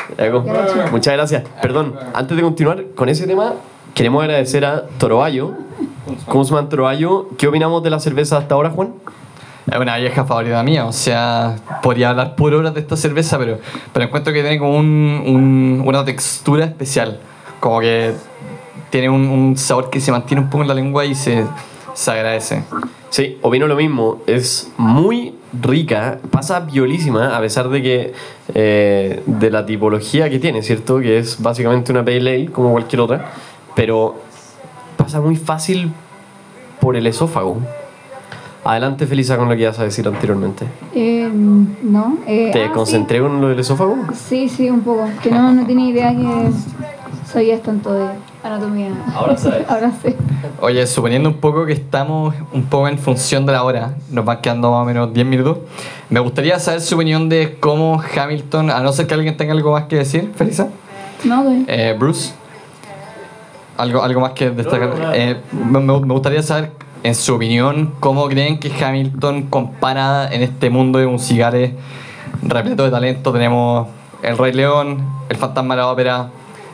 [0.09, 0.43] Chico.
[0.91, 1.43] Muchas gracias.
[1.61, 3.53] Perdón, antes de continuar con ese tema,
[3.93, 5.51] queremos agradecer a Toroayo.
[6.27, 7.27] Guzmán Toroayo.
[7.37, 8.93] ¿Qué opinamos de la cerveza hasta ahora, Juan?
[9.71, 13.59] Es una vieja favorita mía, o sea, podría hablar por horas de esta cerveza, pero,
[13.93, 17.19] pero encuentro que tiene como un, un- una textura especial,
[17.61, 18.11] como que
[18.89, 21.45] tiene un, un sabor que se mantiene un poco en la lengua y se,
[21.93, 22.63] se agradece.
[23.09, 24.21] Sí, opino lo mismo.
[24.27, 28.13] Es muy rica, pasa violísima, a pesar de que
[28.53, 30.99] eh, de la tipología que tiene, ¿cierto?
[30.99, 33.31] Que es básicamente una pale ale, como cualquier otra,
[33.75, 34.15] pero
[35.03, 35.91] pasa muy fácil
[36.79, 37.57] por el esófago.
[38.63, 40.65] Adelante, Felisa, con lo que ibas a decir anteriormente.
[40.95, 42.19] Eh, no.
[42.25, 42.73] Eh, ¿Te ah, sí.
[42.73, 43.97] concentré con lo del esófago?
[44.13, 45.09] Sí, sí, un poco.
[45.21, 46.49] Que no, no tenía idea que
[47.25, 48.05] sabías tanto de
[48.41, 48.91] anatomía.
[49.13, 49.69] Ahora sabes.
[49.69, 50.15] Ahora sé.
[50.61, 54.39] Oye, suponiendo un poco que estamos un poco en función de la hora, nos van
[54.39, 55.57] quedando más o menos 10 minutos,
[56.09, 59.73] me gustaría saber su opinión de cómo Hamilton, a no ser que alguien tenga algo
[59.73, 60.69] más que decir, Felisa.
[61.25, 61.43] No.
[61.67, 62.33] Eh, Bruce,
[63.77, 64.93] algo, algo más que destacar.
[65.13, 65.79] Eh, me,
[66.13, 66.71] gustaría saber,
[67.03, 71.71] en su opinión, cómo creen que Hamilton compara en este mundo de musicales
[72.41, 73.31] repleto de talento.
[73.31, 73.87] Tenemos
[74.21, 76.29] El Rey León, El Fantasma de la Ópera,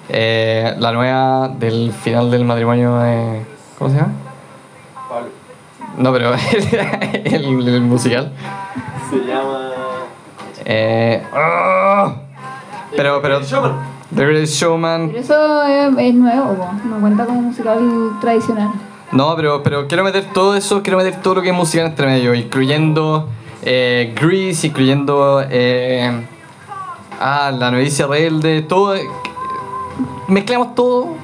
[0.10, 3.46] eh, la nueva del final del matrimonio de.
[3.78, 4.14] ¿Cómo se llama?
[5.98, 6.34] No, pero
[7.26, 8.32] el, el musical.
[9.10, 9.72] Se llama.
[10.66, 12.14] Eh, ¡ah!
[12.96, 13.42] pero, pero.
[14.16, 15.10] The Greatest Showman.
[15.10, 16.68] Pero eso es, es nuevo, po.
[16.88, 18.70] no cuenta como musical tradicional.
[19.12, 22.08] No, pero, pero quiero meter todo eso, quiero meter todo lo que es musical entre
[22.08, 23.28] medio, incluyendo
[23.64, 26.26] eh, Grease, incluyendo eh,
[27.20, 28.96] ah, La Novicia Rebelde, todo.
[28.96, 29.04] eh,
[30.28, 31.16] Mezclamos todo,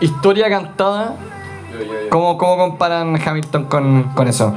[0.00, 1.16] historia cantada.
[2.10, 4.54] ¿Cómo, cómo comparan Hamilton con, con eso?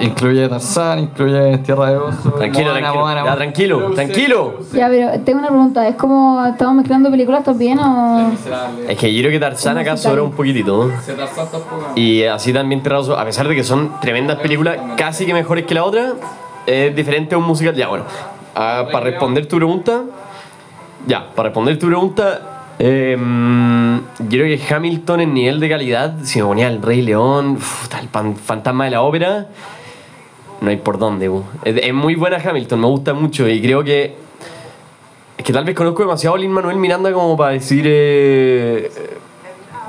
[0.00, 2.30] Incluye Tarzán, incluye Tierra de Oso.
[2.32, 3.00] Tranquilo, Moana, tranquilo.
[3.00, 3.36] Moana, Ya, Moana.
[3.36, 4.54] tranquilo, tranquilo.
[4.72, 8.32] Ya, pero tengo una pregunta, ¿es como estamos mezclando películas también o...?
[8.88, 10.90] Es que yo creo que Tarzán acá sobra un poquitito.
[11.94, 15.34] Y así también Tierra de Oso, a pesar de que son tremendas películas, casi que
[15.34, 16.12] mejores que la otra,
[16.66, 17.74] es diferente a un musical.
[17.74, 18.04] Ya, bueno,
[18.54, 20.02] ah, para responder tu pregunta,
[21.06, 22.51] ya, para responder tu pregunta,
[22.84, 23.16] eh,
[24.28, 27.58] yo creo que Hamilton en nivel de calidad, si me ponía el Rey León,
[28.10, 29.46] pan- fantasma de la ópera,
[30.60, 31.30] no hay por dónde.
[31.64, 34.16] Es, muy buena Hamilton, me gusta mucho y creo que
[35.38, 38.90] es que tal vez conozco demasiado a Lin Manuel Miranda como para decir eh,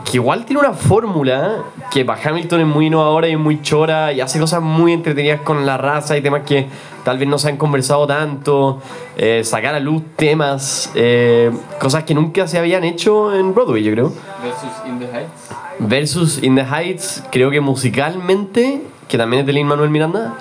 [0.06, 4.22] que igual tiene una fórmula que para Hamilton es muy innovadora y muy chora y
[4.22, 6.68] hace cosas muy entretenidas con la raza y temas que
[7.04, 8.82] tal vez no se han conversado tanto,
[9.18, 13.92] eh, sacar a luz temas, eh, cosas que nunca se habían hecho en Broadway, yo
[13.92, 14.14] creo.
[14.42, 15.50] Versus In the Heights.
[15.80, 20.36] Versus In the Heights, creo que musicalmente, que también es de Lin Manuel Miranda.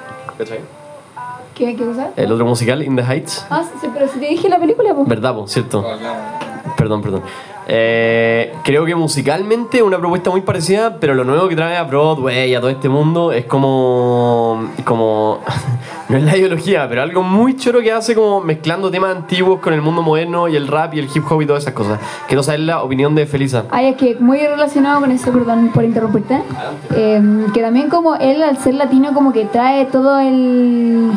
[1.55, 2.11] ¿Qué, qué cosa?
[2.16, 3.46] El otro musical, In the Heights.
[3.51, 5.09] Ah, sí, pero si te dije la película, pues.
[5.09, 5.46] ¿Verdad, po?
[5.46, 5.85] ¿Cierto?
[6.77, 7.22] Perdón, perdón.
[7.68, 12.51] Eh, creo que musicalmente una propuesta muy parecida, pero lo nuevo que trae a Broadway
[12.51, 14.68] y a todo este mundo es como.
[14.85, 15.40] como.
[16.09, 19.72] no es la ideología, pero algo muy choro que hace como mezclando temas antiguos con
[19.72, 22.01] el mundo moderno y el rap y el hip hop y todas esas cosas.
[22.27, 23.64] Quiero saber la opinión de Felisa.
[23.70, 26.42] Ay, es que muy relacionado con eso, perdón por interrumpirte.
[26.94, 31.12] Eh, que también como él, al ser latino, como que trae todo el...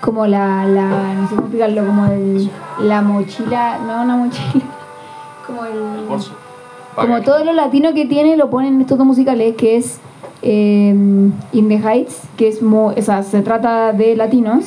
[0.00, 0.66] Como la...
[0.66, 2.50] la no sé cómo explicarlo, como el...
[2.80, 3.78] La mochila...
[3.86, 4.75] No, una mochila.
[5.46, 5.72] Como el...
[6.94, 9.98] Como todo lo latino que tiene lo ponen en estos dos musicales, que es
[10.42, 10.88] eh,
[11.52, 14.64] In the Heights, que es mo- o sea, se trata de latinos.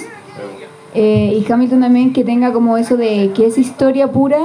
[0.93, 4.39] Eh, y Hamilton también que tenga como eso de que es historia pura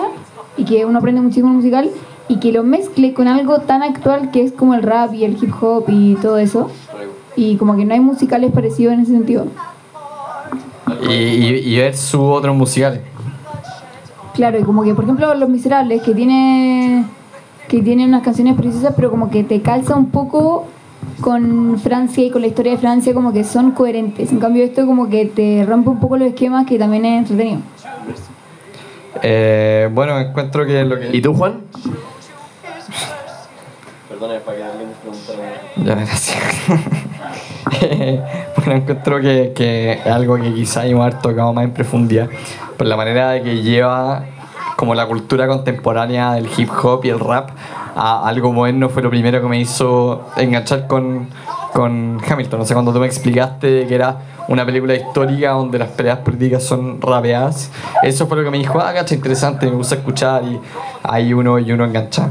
[0.56, 1.90] y que uno aprende muchísimo el musical
[2.28, 5.42] y que lo mezcle con algo tan actual que es como el rap y el
[5.42, 6.70] hip hop y todo eso.
[7.36, 9.46] Y como que no hay musicales parecidos en ese sentido.
[11.08, 13.00] Y, y, y ver sus otros musicales.
[14.34, 17.04] Claro, y como que por ejemplo Los Miserables, que tiene
[17.68, 20.66] que tiene unas canciones preciosas, pero como que te calza un poco
[21.20, 24.32] con Francia y con la historia de Francia, como que son coherentes.
[24.32, 27.60] En cambio esto como que te rompe un poco los esquemas, que también es entretenido.
[29.22, 31.16] Eh, bueno, encuentro que lo que.
[31.16, 31.60] ¿Y tú, Juan?
[34.08, 34.88] Perdona, para que alguien
[35.76, 36.36] me Ya, gracias.
[38.56, 42.28] Bueno, encuentro que, que es algo que quizá hemos haber tocado más en profundidad,
[42.76, 44.24] por la manera de que lleva
[44.76, 47.50] como la cultura contemporánea del hip hop y el rap
[47.96, 51.28] a algo moderno fue lo primero que me hizo enganchar con,
[51.72, 52.60] con Hamilton.
[52.60, 56.62] No sé, cuando tú me explicaste que era una película histórica donde las peleas políticas
[56.62, 57.70] son rapeadas,
[58.02, 60.60] eso fue lo que me dijo, ah, cacha, interesante, me gusta escuchar y
[61.02, 62.30] ahí uno y uno engancha.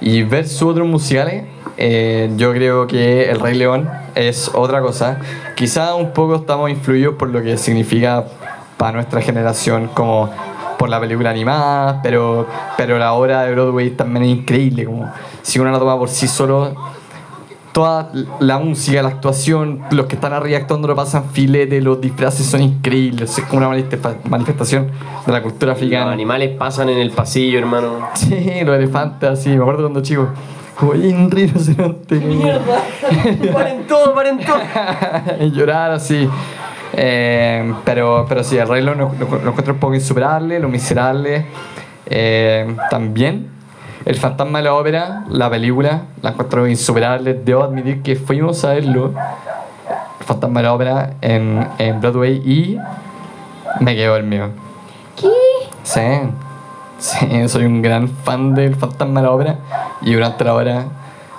[0.00, 1.44] Y ver sus otros musicales,
[1.76, 5.18] eh, yo creo que El Rey León es otra cosa.
[5.56, 8.24] Quizá un poco estamos influidos por lo que significa
[8.76, 10.30] para nuestra generación como
[10.78, 14.84] por la película animada, pero, pero la obra de Broadway también es increíble.
[14.86, 16.74] Como si uno la toma por sí solo,
[17.72, 22.44] toda la música, la actuación, los que están arriba actuando lo pasan filete, los disfraces
[22.46, 23.38] son increíbles.
[23.38, 24.90] Es como una manifesta- manifestación
[25.24, 26.10] de la cultura Los africana.
[26.12, 28.08] animales pasan en el pasillo, hermano.
[28.14, 30.28] Sí, los elefantes, así, me acuerdo cuando chico.
[30.78, 32.16] Como, "Ay, un rinoceronte.
[33.52, 34.58] ¡Paren todo, paren todo!
[35.40, 36.28] y llorar así.
[36.94, 41.44] Eh, pero, pero sí, el Rey lo, lo- lo encuentro un poco insuperable, Los Miserables
[42.06, 43.48] eh, también.
[44.04, 47.34] El Fantasma de la Ópera, la película, la encuentro insuperable.
[47.34, 49.12] Debo admitir que fuimos a verlo,
[50.20, 52.78] El Fantasma de la Ópera, en, en Broadway y
[53.80, 54.48] me quedó el mío.
[55.16, 55.28] ¿Qué?
[55.84, 56.00] Sí,
[57.02, 59.56] sí, soy un gran fan del Fantasma de la Ópera
[60.02, 60.84] y durante la obra,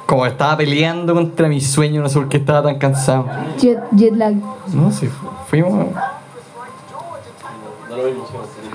[0.06, 3.26] como estaba peleando contra mi sueño, no sé por qué estaba tan cansado.
[3.58, 4.36] Jet, jet lag.
[4.73, 5.88] No, sí, fu- fuimos.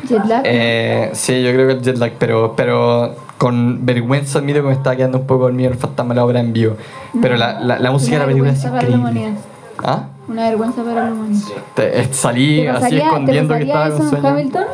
[0.08, 0.42] Jet lag.
[0.44, 4.72] Eh, sí, yo creo que el jet lag, pero, pero con vergüenza admito que me
[4.72, 6.76] estaba quedando un poco dormido el fantasma de la obra en vivo.
[7.20, 9.28] Pero la, la, la música de la Una película es vergüenza para la increíble.
[9.28, 9.44] humanidad.
[9.84, 10.08] ¿Ah?
[10.28, 11.48] Una vergüenza para la humanidad.
[11.74, 14.28] Te- eh, salí ¿Te así escondiendo te que estaba con sueño.
[14.28, 14.64] Hamilton?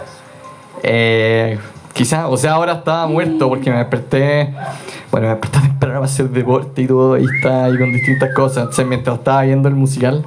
[0.82, 1.58] Eh,
[1.94, 4.52] quizá, o sea, ahora estaba muerto porque me desperté.
[5.10, 8.58] Bueno, me desperté temprano para hacer deporte y todo, y estaba ahí con distintas cosas.
[8.58, 10.24] Entonces, mientras estaba viendo el musical,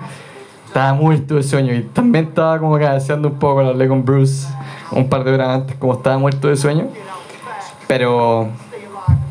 [0.66, 3.62] estaba muerto de sueño y también estaba como cabeceando un poco.
[3.62, 4.48] Lo hablé con Bruce
[4.92, 6.88] un par de horas antes, como estaba muerto de sueño.
[7.88, 8.48] Pero,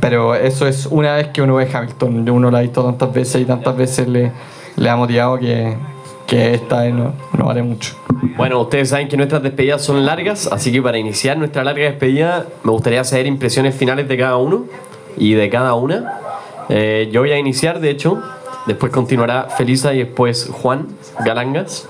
[0.01, 2.29] pero eso es una vez que uno ve Hamilton.
[2.29, 4.33] Uno lo ha visto tantas veces y tantas veces le,
[4.77, 5.77] le ha motivado que,
[6.27, 7.95] que esta vez no, no vale mucho.
[8.37, 12.47] Bueno, ustedes saben que nuestras despedidas son largas, así que para iniciar nuestra larga despedida
[12.65, 14.65] me gustaría saber impresiones finales de cada uno
[15.17, 16.21] y de cada una.
[16.69, 18.21] Eh, yo voy a iniciar, de hecho,
[18.67, 20.89] después continuará Felisa y después Juan
[21.25, 21.89] Galangas.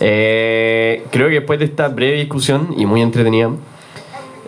[0.00, 3.50] Eh, creo que después de esta breve discusión y muy entretenida,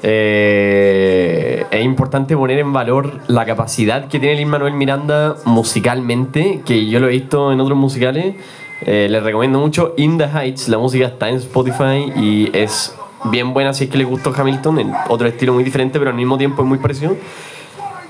[0.03, 6.87] eh, es importante poner en valor la capacidad que tiene Lin Manuel Miranda musicalmente, que
[6.87, 8.35] yo lo he visto en otros musicales.
[8.83, 12.95] Eh, les recomiendo mucho In the Heights, la música está en Spotify y es
[13.25, 16.17] bien buena si es que les gustó Hamilton, en otro estilo muy diferente, pero al
[16.17, 17.17] mismo tiempo es muy parecido.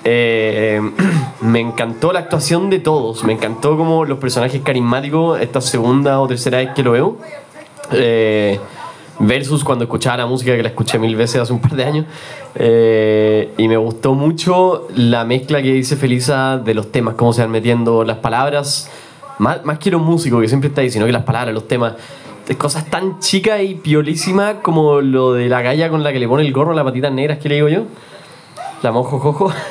[0.05, 0.81] Eh,
[1.41, 6.27] me encantó la actuación de todos, me encantó como los personajes carismáticos, esta segunda o
[6.27, 7.17] tercera vez que lo veo.
[7.93, 8.59] Eh,
[9.19, 12.07] versus cuando escuchaba la música que la escuché mil veces hace un par de años.
[12.55, 17.43] Eh, y me gustó mucho la mezcla que dice Felisa de los temas, cómo se
[17.43, 18.91] van metiendo las palabras.
[19.39, 21.95] Más, más que los músicos que siempre está ahí, sino que las palabras, los temas.
[22.59, 26.47] cosas tan chicas y piolísimas como lo de la galla con la que le pone
[26.47, 27.83] el gorro a las patitas negras que le digo yo.
[28.83, 29.53] La mojo jojo.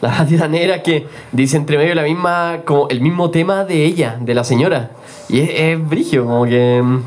[0.00, 4.16] La patita negra que dice entre medio la misma, como el mismo tema de ella,
[4.20, 4.92] de la señora.
[5.28, 5.50] Y es,
[5.90, 6.98] es como que mm,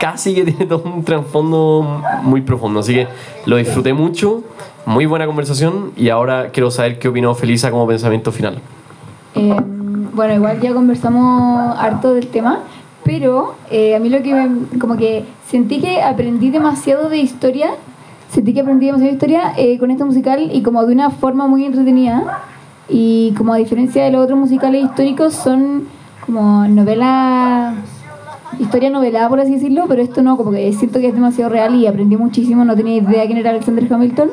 [0.00, 2.80] casi que tiene todo un trasfondo muy profundo.
[2.80, 3.06] Así que
[3.46, 4.42] lo disfruté mucho,
[4.86, 8.58] muy buena conversación y ahora quiero saber qué opinó Felisa como pensamiento final.
[9.36, 9.56] Eh,
[10.14, 12.60] bueno, igual ya conversamos harto del tema,
[13.04, 17.70] pero eh, a mí lo que me- como que sentí que aprendí demasiado de historia,
[18.30, 21.46] sentí que aprendí demasiado de historia eh, con este musical y como de una forma
[21.46, 22.40] muy entretenida.
[22.88, 25.84] Y como a diferencia de los otros musicales históricos son
[26.26, 27.74] como novelas
[28.58, 31.74] historia novelada por así decirlo, pero esto no, como que siento que es demasiado real
[31.76, 34.30] y aprendí muchísimo, no tenía idea quién era Alexander Hamilton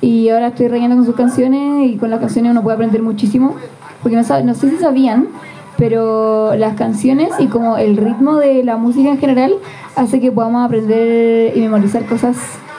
[0.00, 3.56] y ahora estoy reyendo con sus canciones y con las canciones uno puede aprender muchísimo,
[4.02, 5.28] porque no, no sé si sabían,
[5.76, 9.54] pero las canciones y como el ritmo de la música en general
[9.96, 12.36] hace que podamos aprender y memorizar cosas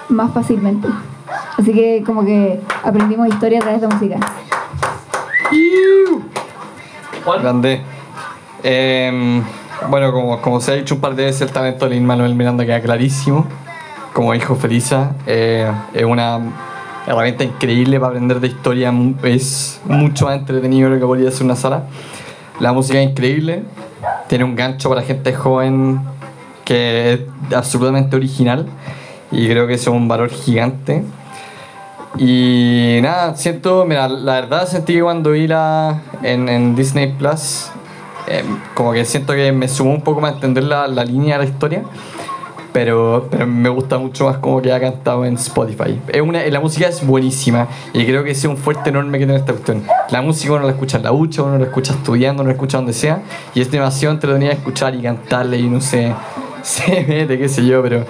[0.09, 0.88] más fácilmente.
[1.57, 4.19] Así que como que aprendimos historia a través de la música.
[7.41, 7.82] Grande.
[8.63, 9.41] Eh,
[9.89, 12.36] bueno, como, como se ha dicho un par de veces, el talento de Lin Manuel
[12.36, 13.45] Miranda queda clarísimo.
[14.13, 16.39] Como dijo Felisa, eh, es una
[17.08, 18.93] herramienta increíble para aprender de historia.
[19.24, 21.84] Es mucho más entretenido lo que podría ser una sala.
[22.60, 23.64] La música es increíble.
[24.28, 26.02] Tiene un gancho para gente joven
[26.66, 27.20] que es
[27.56, 28.68] absolutamente original.
[29.32, 31.04] Y creo que es un valor gigante.
[32.18, 37.72] Y nada, siento, mira, la verdad sentí que cuando vi la en, en Disney Plus,
[38.28, 38.43] eh,
[38.74, 41.45] como que siento que me sumó un poco más a entender la, la línea de
[41.45, 41.84] la historia,
[42.74, 45.99] pero, pero me gusta mucho más como que ha cantado en Spotify.
[46.07, 49.39] Es una, la música es buenísima y creo que es un fuerte enorme que tiene
[49.39, 49.84] esta cuestión.
[50.09, 52.78] La música uno la escucha en la ducha, uno la escucha estudiando, uno la escucha
[52.78, 53.22] donde sea,
[53.53, 56.13] y es demasiado entretenido escuchar y cantarle y no sé,
[56.61, 58.05] se mete, qué sé yo, pero,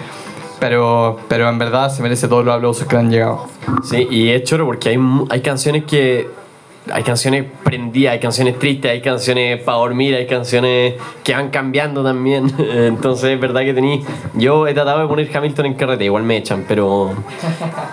[0.60, 3.48] pero, pero en verdad se merece todos los aplausos que le han llegado.
[3.84, 5.00] Sí, y es choro porque hay,
[5.30, 6.41] hay canciones que.
[6.90, 12.04] Hay canciones prendidas, hay canciones tristes, hay canciones para dormir, hay canciones que van cambiando
[12.04, 12.52] también.
[12.58, 14.04] Entonces es verdad que tení.
[14.34, 17.12] Yo he tratado de poner Hamilton en carrete, igual me echan, pero.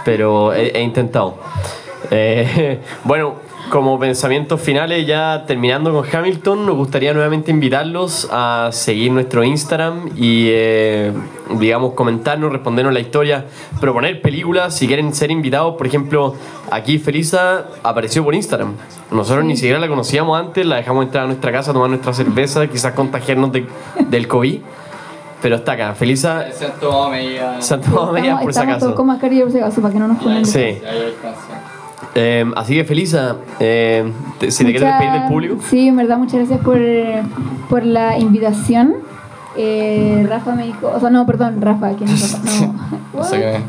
[0.04, 1.36] Pero he, he intentado.
[2.10, 9.12] Eh, bueno, como pensamientos finales, ya terminando con Hamilton, nos gustaría nuevamente invitarlos a seguir
[9.12, 11.12] nuestro Instagram y, eh,
[11.58, 13.44] digamos, comentarnos, respondernos la historia,
[13.80, 15.74] proponer películas, si quieren ser invitados.
[15.76, 16.34] Por ejemplo,
[16.70, 18.74] aquí Felisa apareció por Instagram.
[19.10, 22.66] Nosotros ni siquiera la conocíamos antes, la dejamos entrar a nuestra casa tomar nuestra cerveza,
[22.66, 23.66] quizás contagiarnos de-
[24.08, 24.60] del COVID.
[25.40, 27.62] Pero está acá, Felisa, Santo Media.
[27.62, 28.86] Santo Medias estamos, por si estamos acaso.
[28.86, 30.44] todos con mascarilla por si acaso, para que no nos pongan.
[30.44, 30.78] Sí.
[32.20, 34.10] Eh, así que Felisa, eh,
[34.40, 35.56] te- si te quieres despedir del público.
[35.68, 36.78] Sí, en verdad, muchas gracias por,
[37.70, 38.94] por la invitación.
[39.56, 42.48] Eh, Rafa me dijo, o sea, no, perdón, Rafa, ¿quién es Rafa?
[43.14, 43.60] No, No sé qué.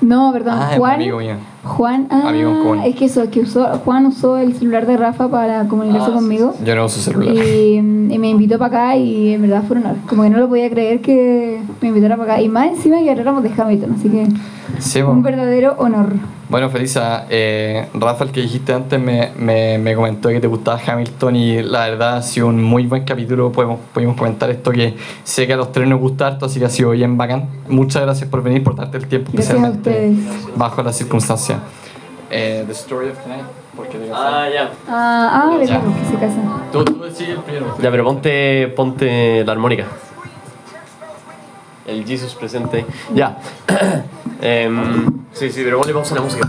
[0.00, 0.94] no perdón, Ah, Juan.
[0.94, 1.34] amigo mío.
[1.64, 2.80] Juan, ah, Amigo común.
[2.80, 6.54] es que eso, que usó, Juan usó el celular de Rafa para comunicarse Ah, conmigo.
[6.64, 7.32] Yo no uso celular.
[7.34, 9.96] Y, y me invitó para acá y en verdad fue un honor.
[10.08, 12.42] Como que no lo podía creer que me invitara para acá.
[12.42, 14.26] Y más encima que habláramos de Hamilton, así que
[14.78, 16.14] Sí, un verdadero honor.
[16.48, 20.78] Bueno, Felisa, eh, Rafa, el que dijiste antes, me, me, me comentó que te gustaba
[20.86, 23.52] Hamilton y la verdad ha sido un muy buen capítulo.
[23.52, 24.94] Podemos, pudimos comentar esto que
[25.24, 27.46] sé que a los tres nos gusta harto, así que ha sido bien bacán.
[27.68, 30.56] Muchas gracias por venir, por darte el tiempo, Gracias a especialmente ustedes.
[30.58, 31.51] bajo las circunstancias.
[32.30, 33.44] Eh, the Story of Tonight,
[33.76, 34.24] ¿por qué te casas?
[34.26, 34.70] Ah, ya.
[34.88, 35.80] Ah, ah, Ya.
[35.80, 36.70] porque se casan.
[36.72, 37.76] Tú, tú decís el primero.
[37.80, 39.86] Ya, pero ponte, ponte la armónica.
[41.86, 42.86] El Jesus presente.
[43.14, 43.38] Ya.
[44.44, 46.48] Em, sí, sí, pero ponle pausa a la música.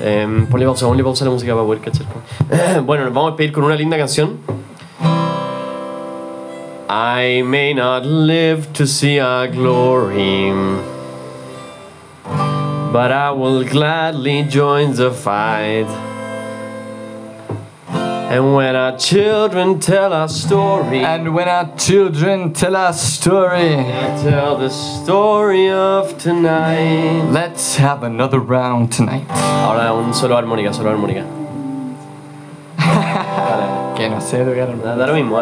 [0.00, 2.06] Em, ponle pausa, ponle pausa a la música para poder cachar.
[2.84, 4.38] bueno, nos vamos a despedir con una linda canción.
[6.88, 10.52] I may not live to see our glory,
[12.92, 15.86] but I will gladly join the fight.
[18.32, 23.74] And when our children tell our story, And when our children tell our story,
[24.22, 27.24] tell the story of tonight.
[27.32, 29.26] let's have another round tonight.
[29.30, 31.24] Ahora un solo armónica, solo armónica.
[33.96, 34.80] Que no sé tocar.
[34.82, 35.36] Da, da lo mismo,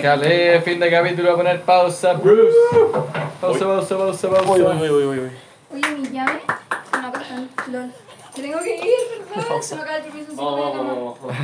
[0.00, 2.56] Déjale, fin de capítulo, a poner pausa, Bruce.
[3.38, 4.50] Pausa, pausa, pausa, pausa.
[4.50, 5.30] Uy, uy, uy, uy, uy.
[5.74, 6.40] Oye, mi llave.
[7.02, 7.50] No, están.
[7.70, 7.92] Lol.
[8.34, 9.60] Tengo que ir, ¿verdad?
[9.60, 10.32] Se me acaba el permiso.
[10.36, 11.36] Vamos, vamos, vamos.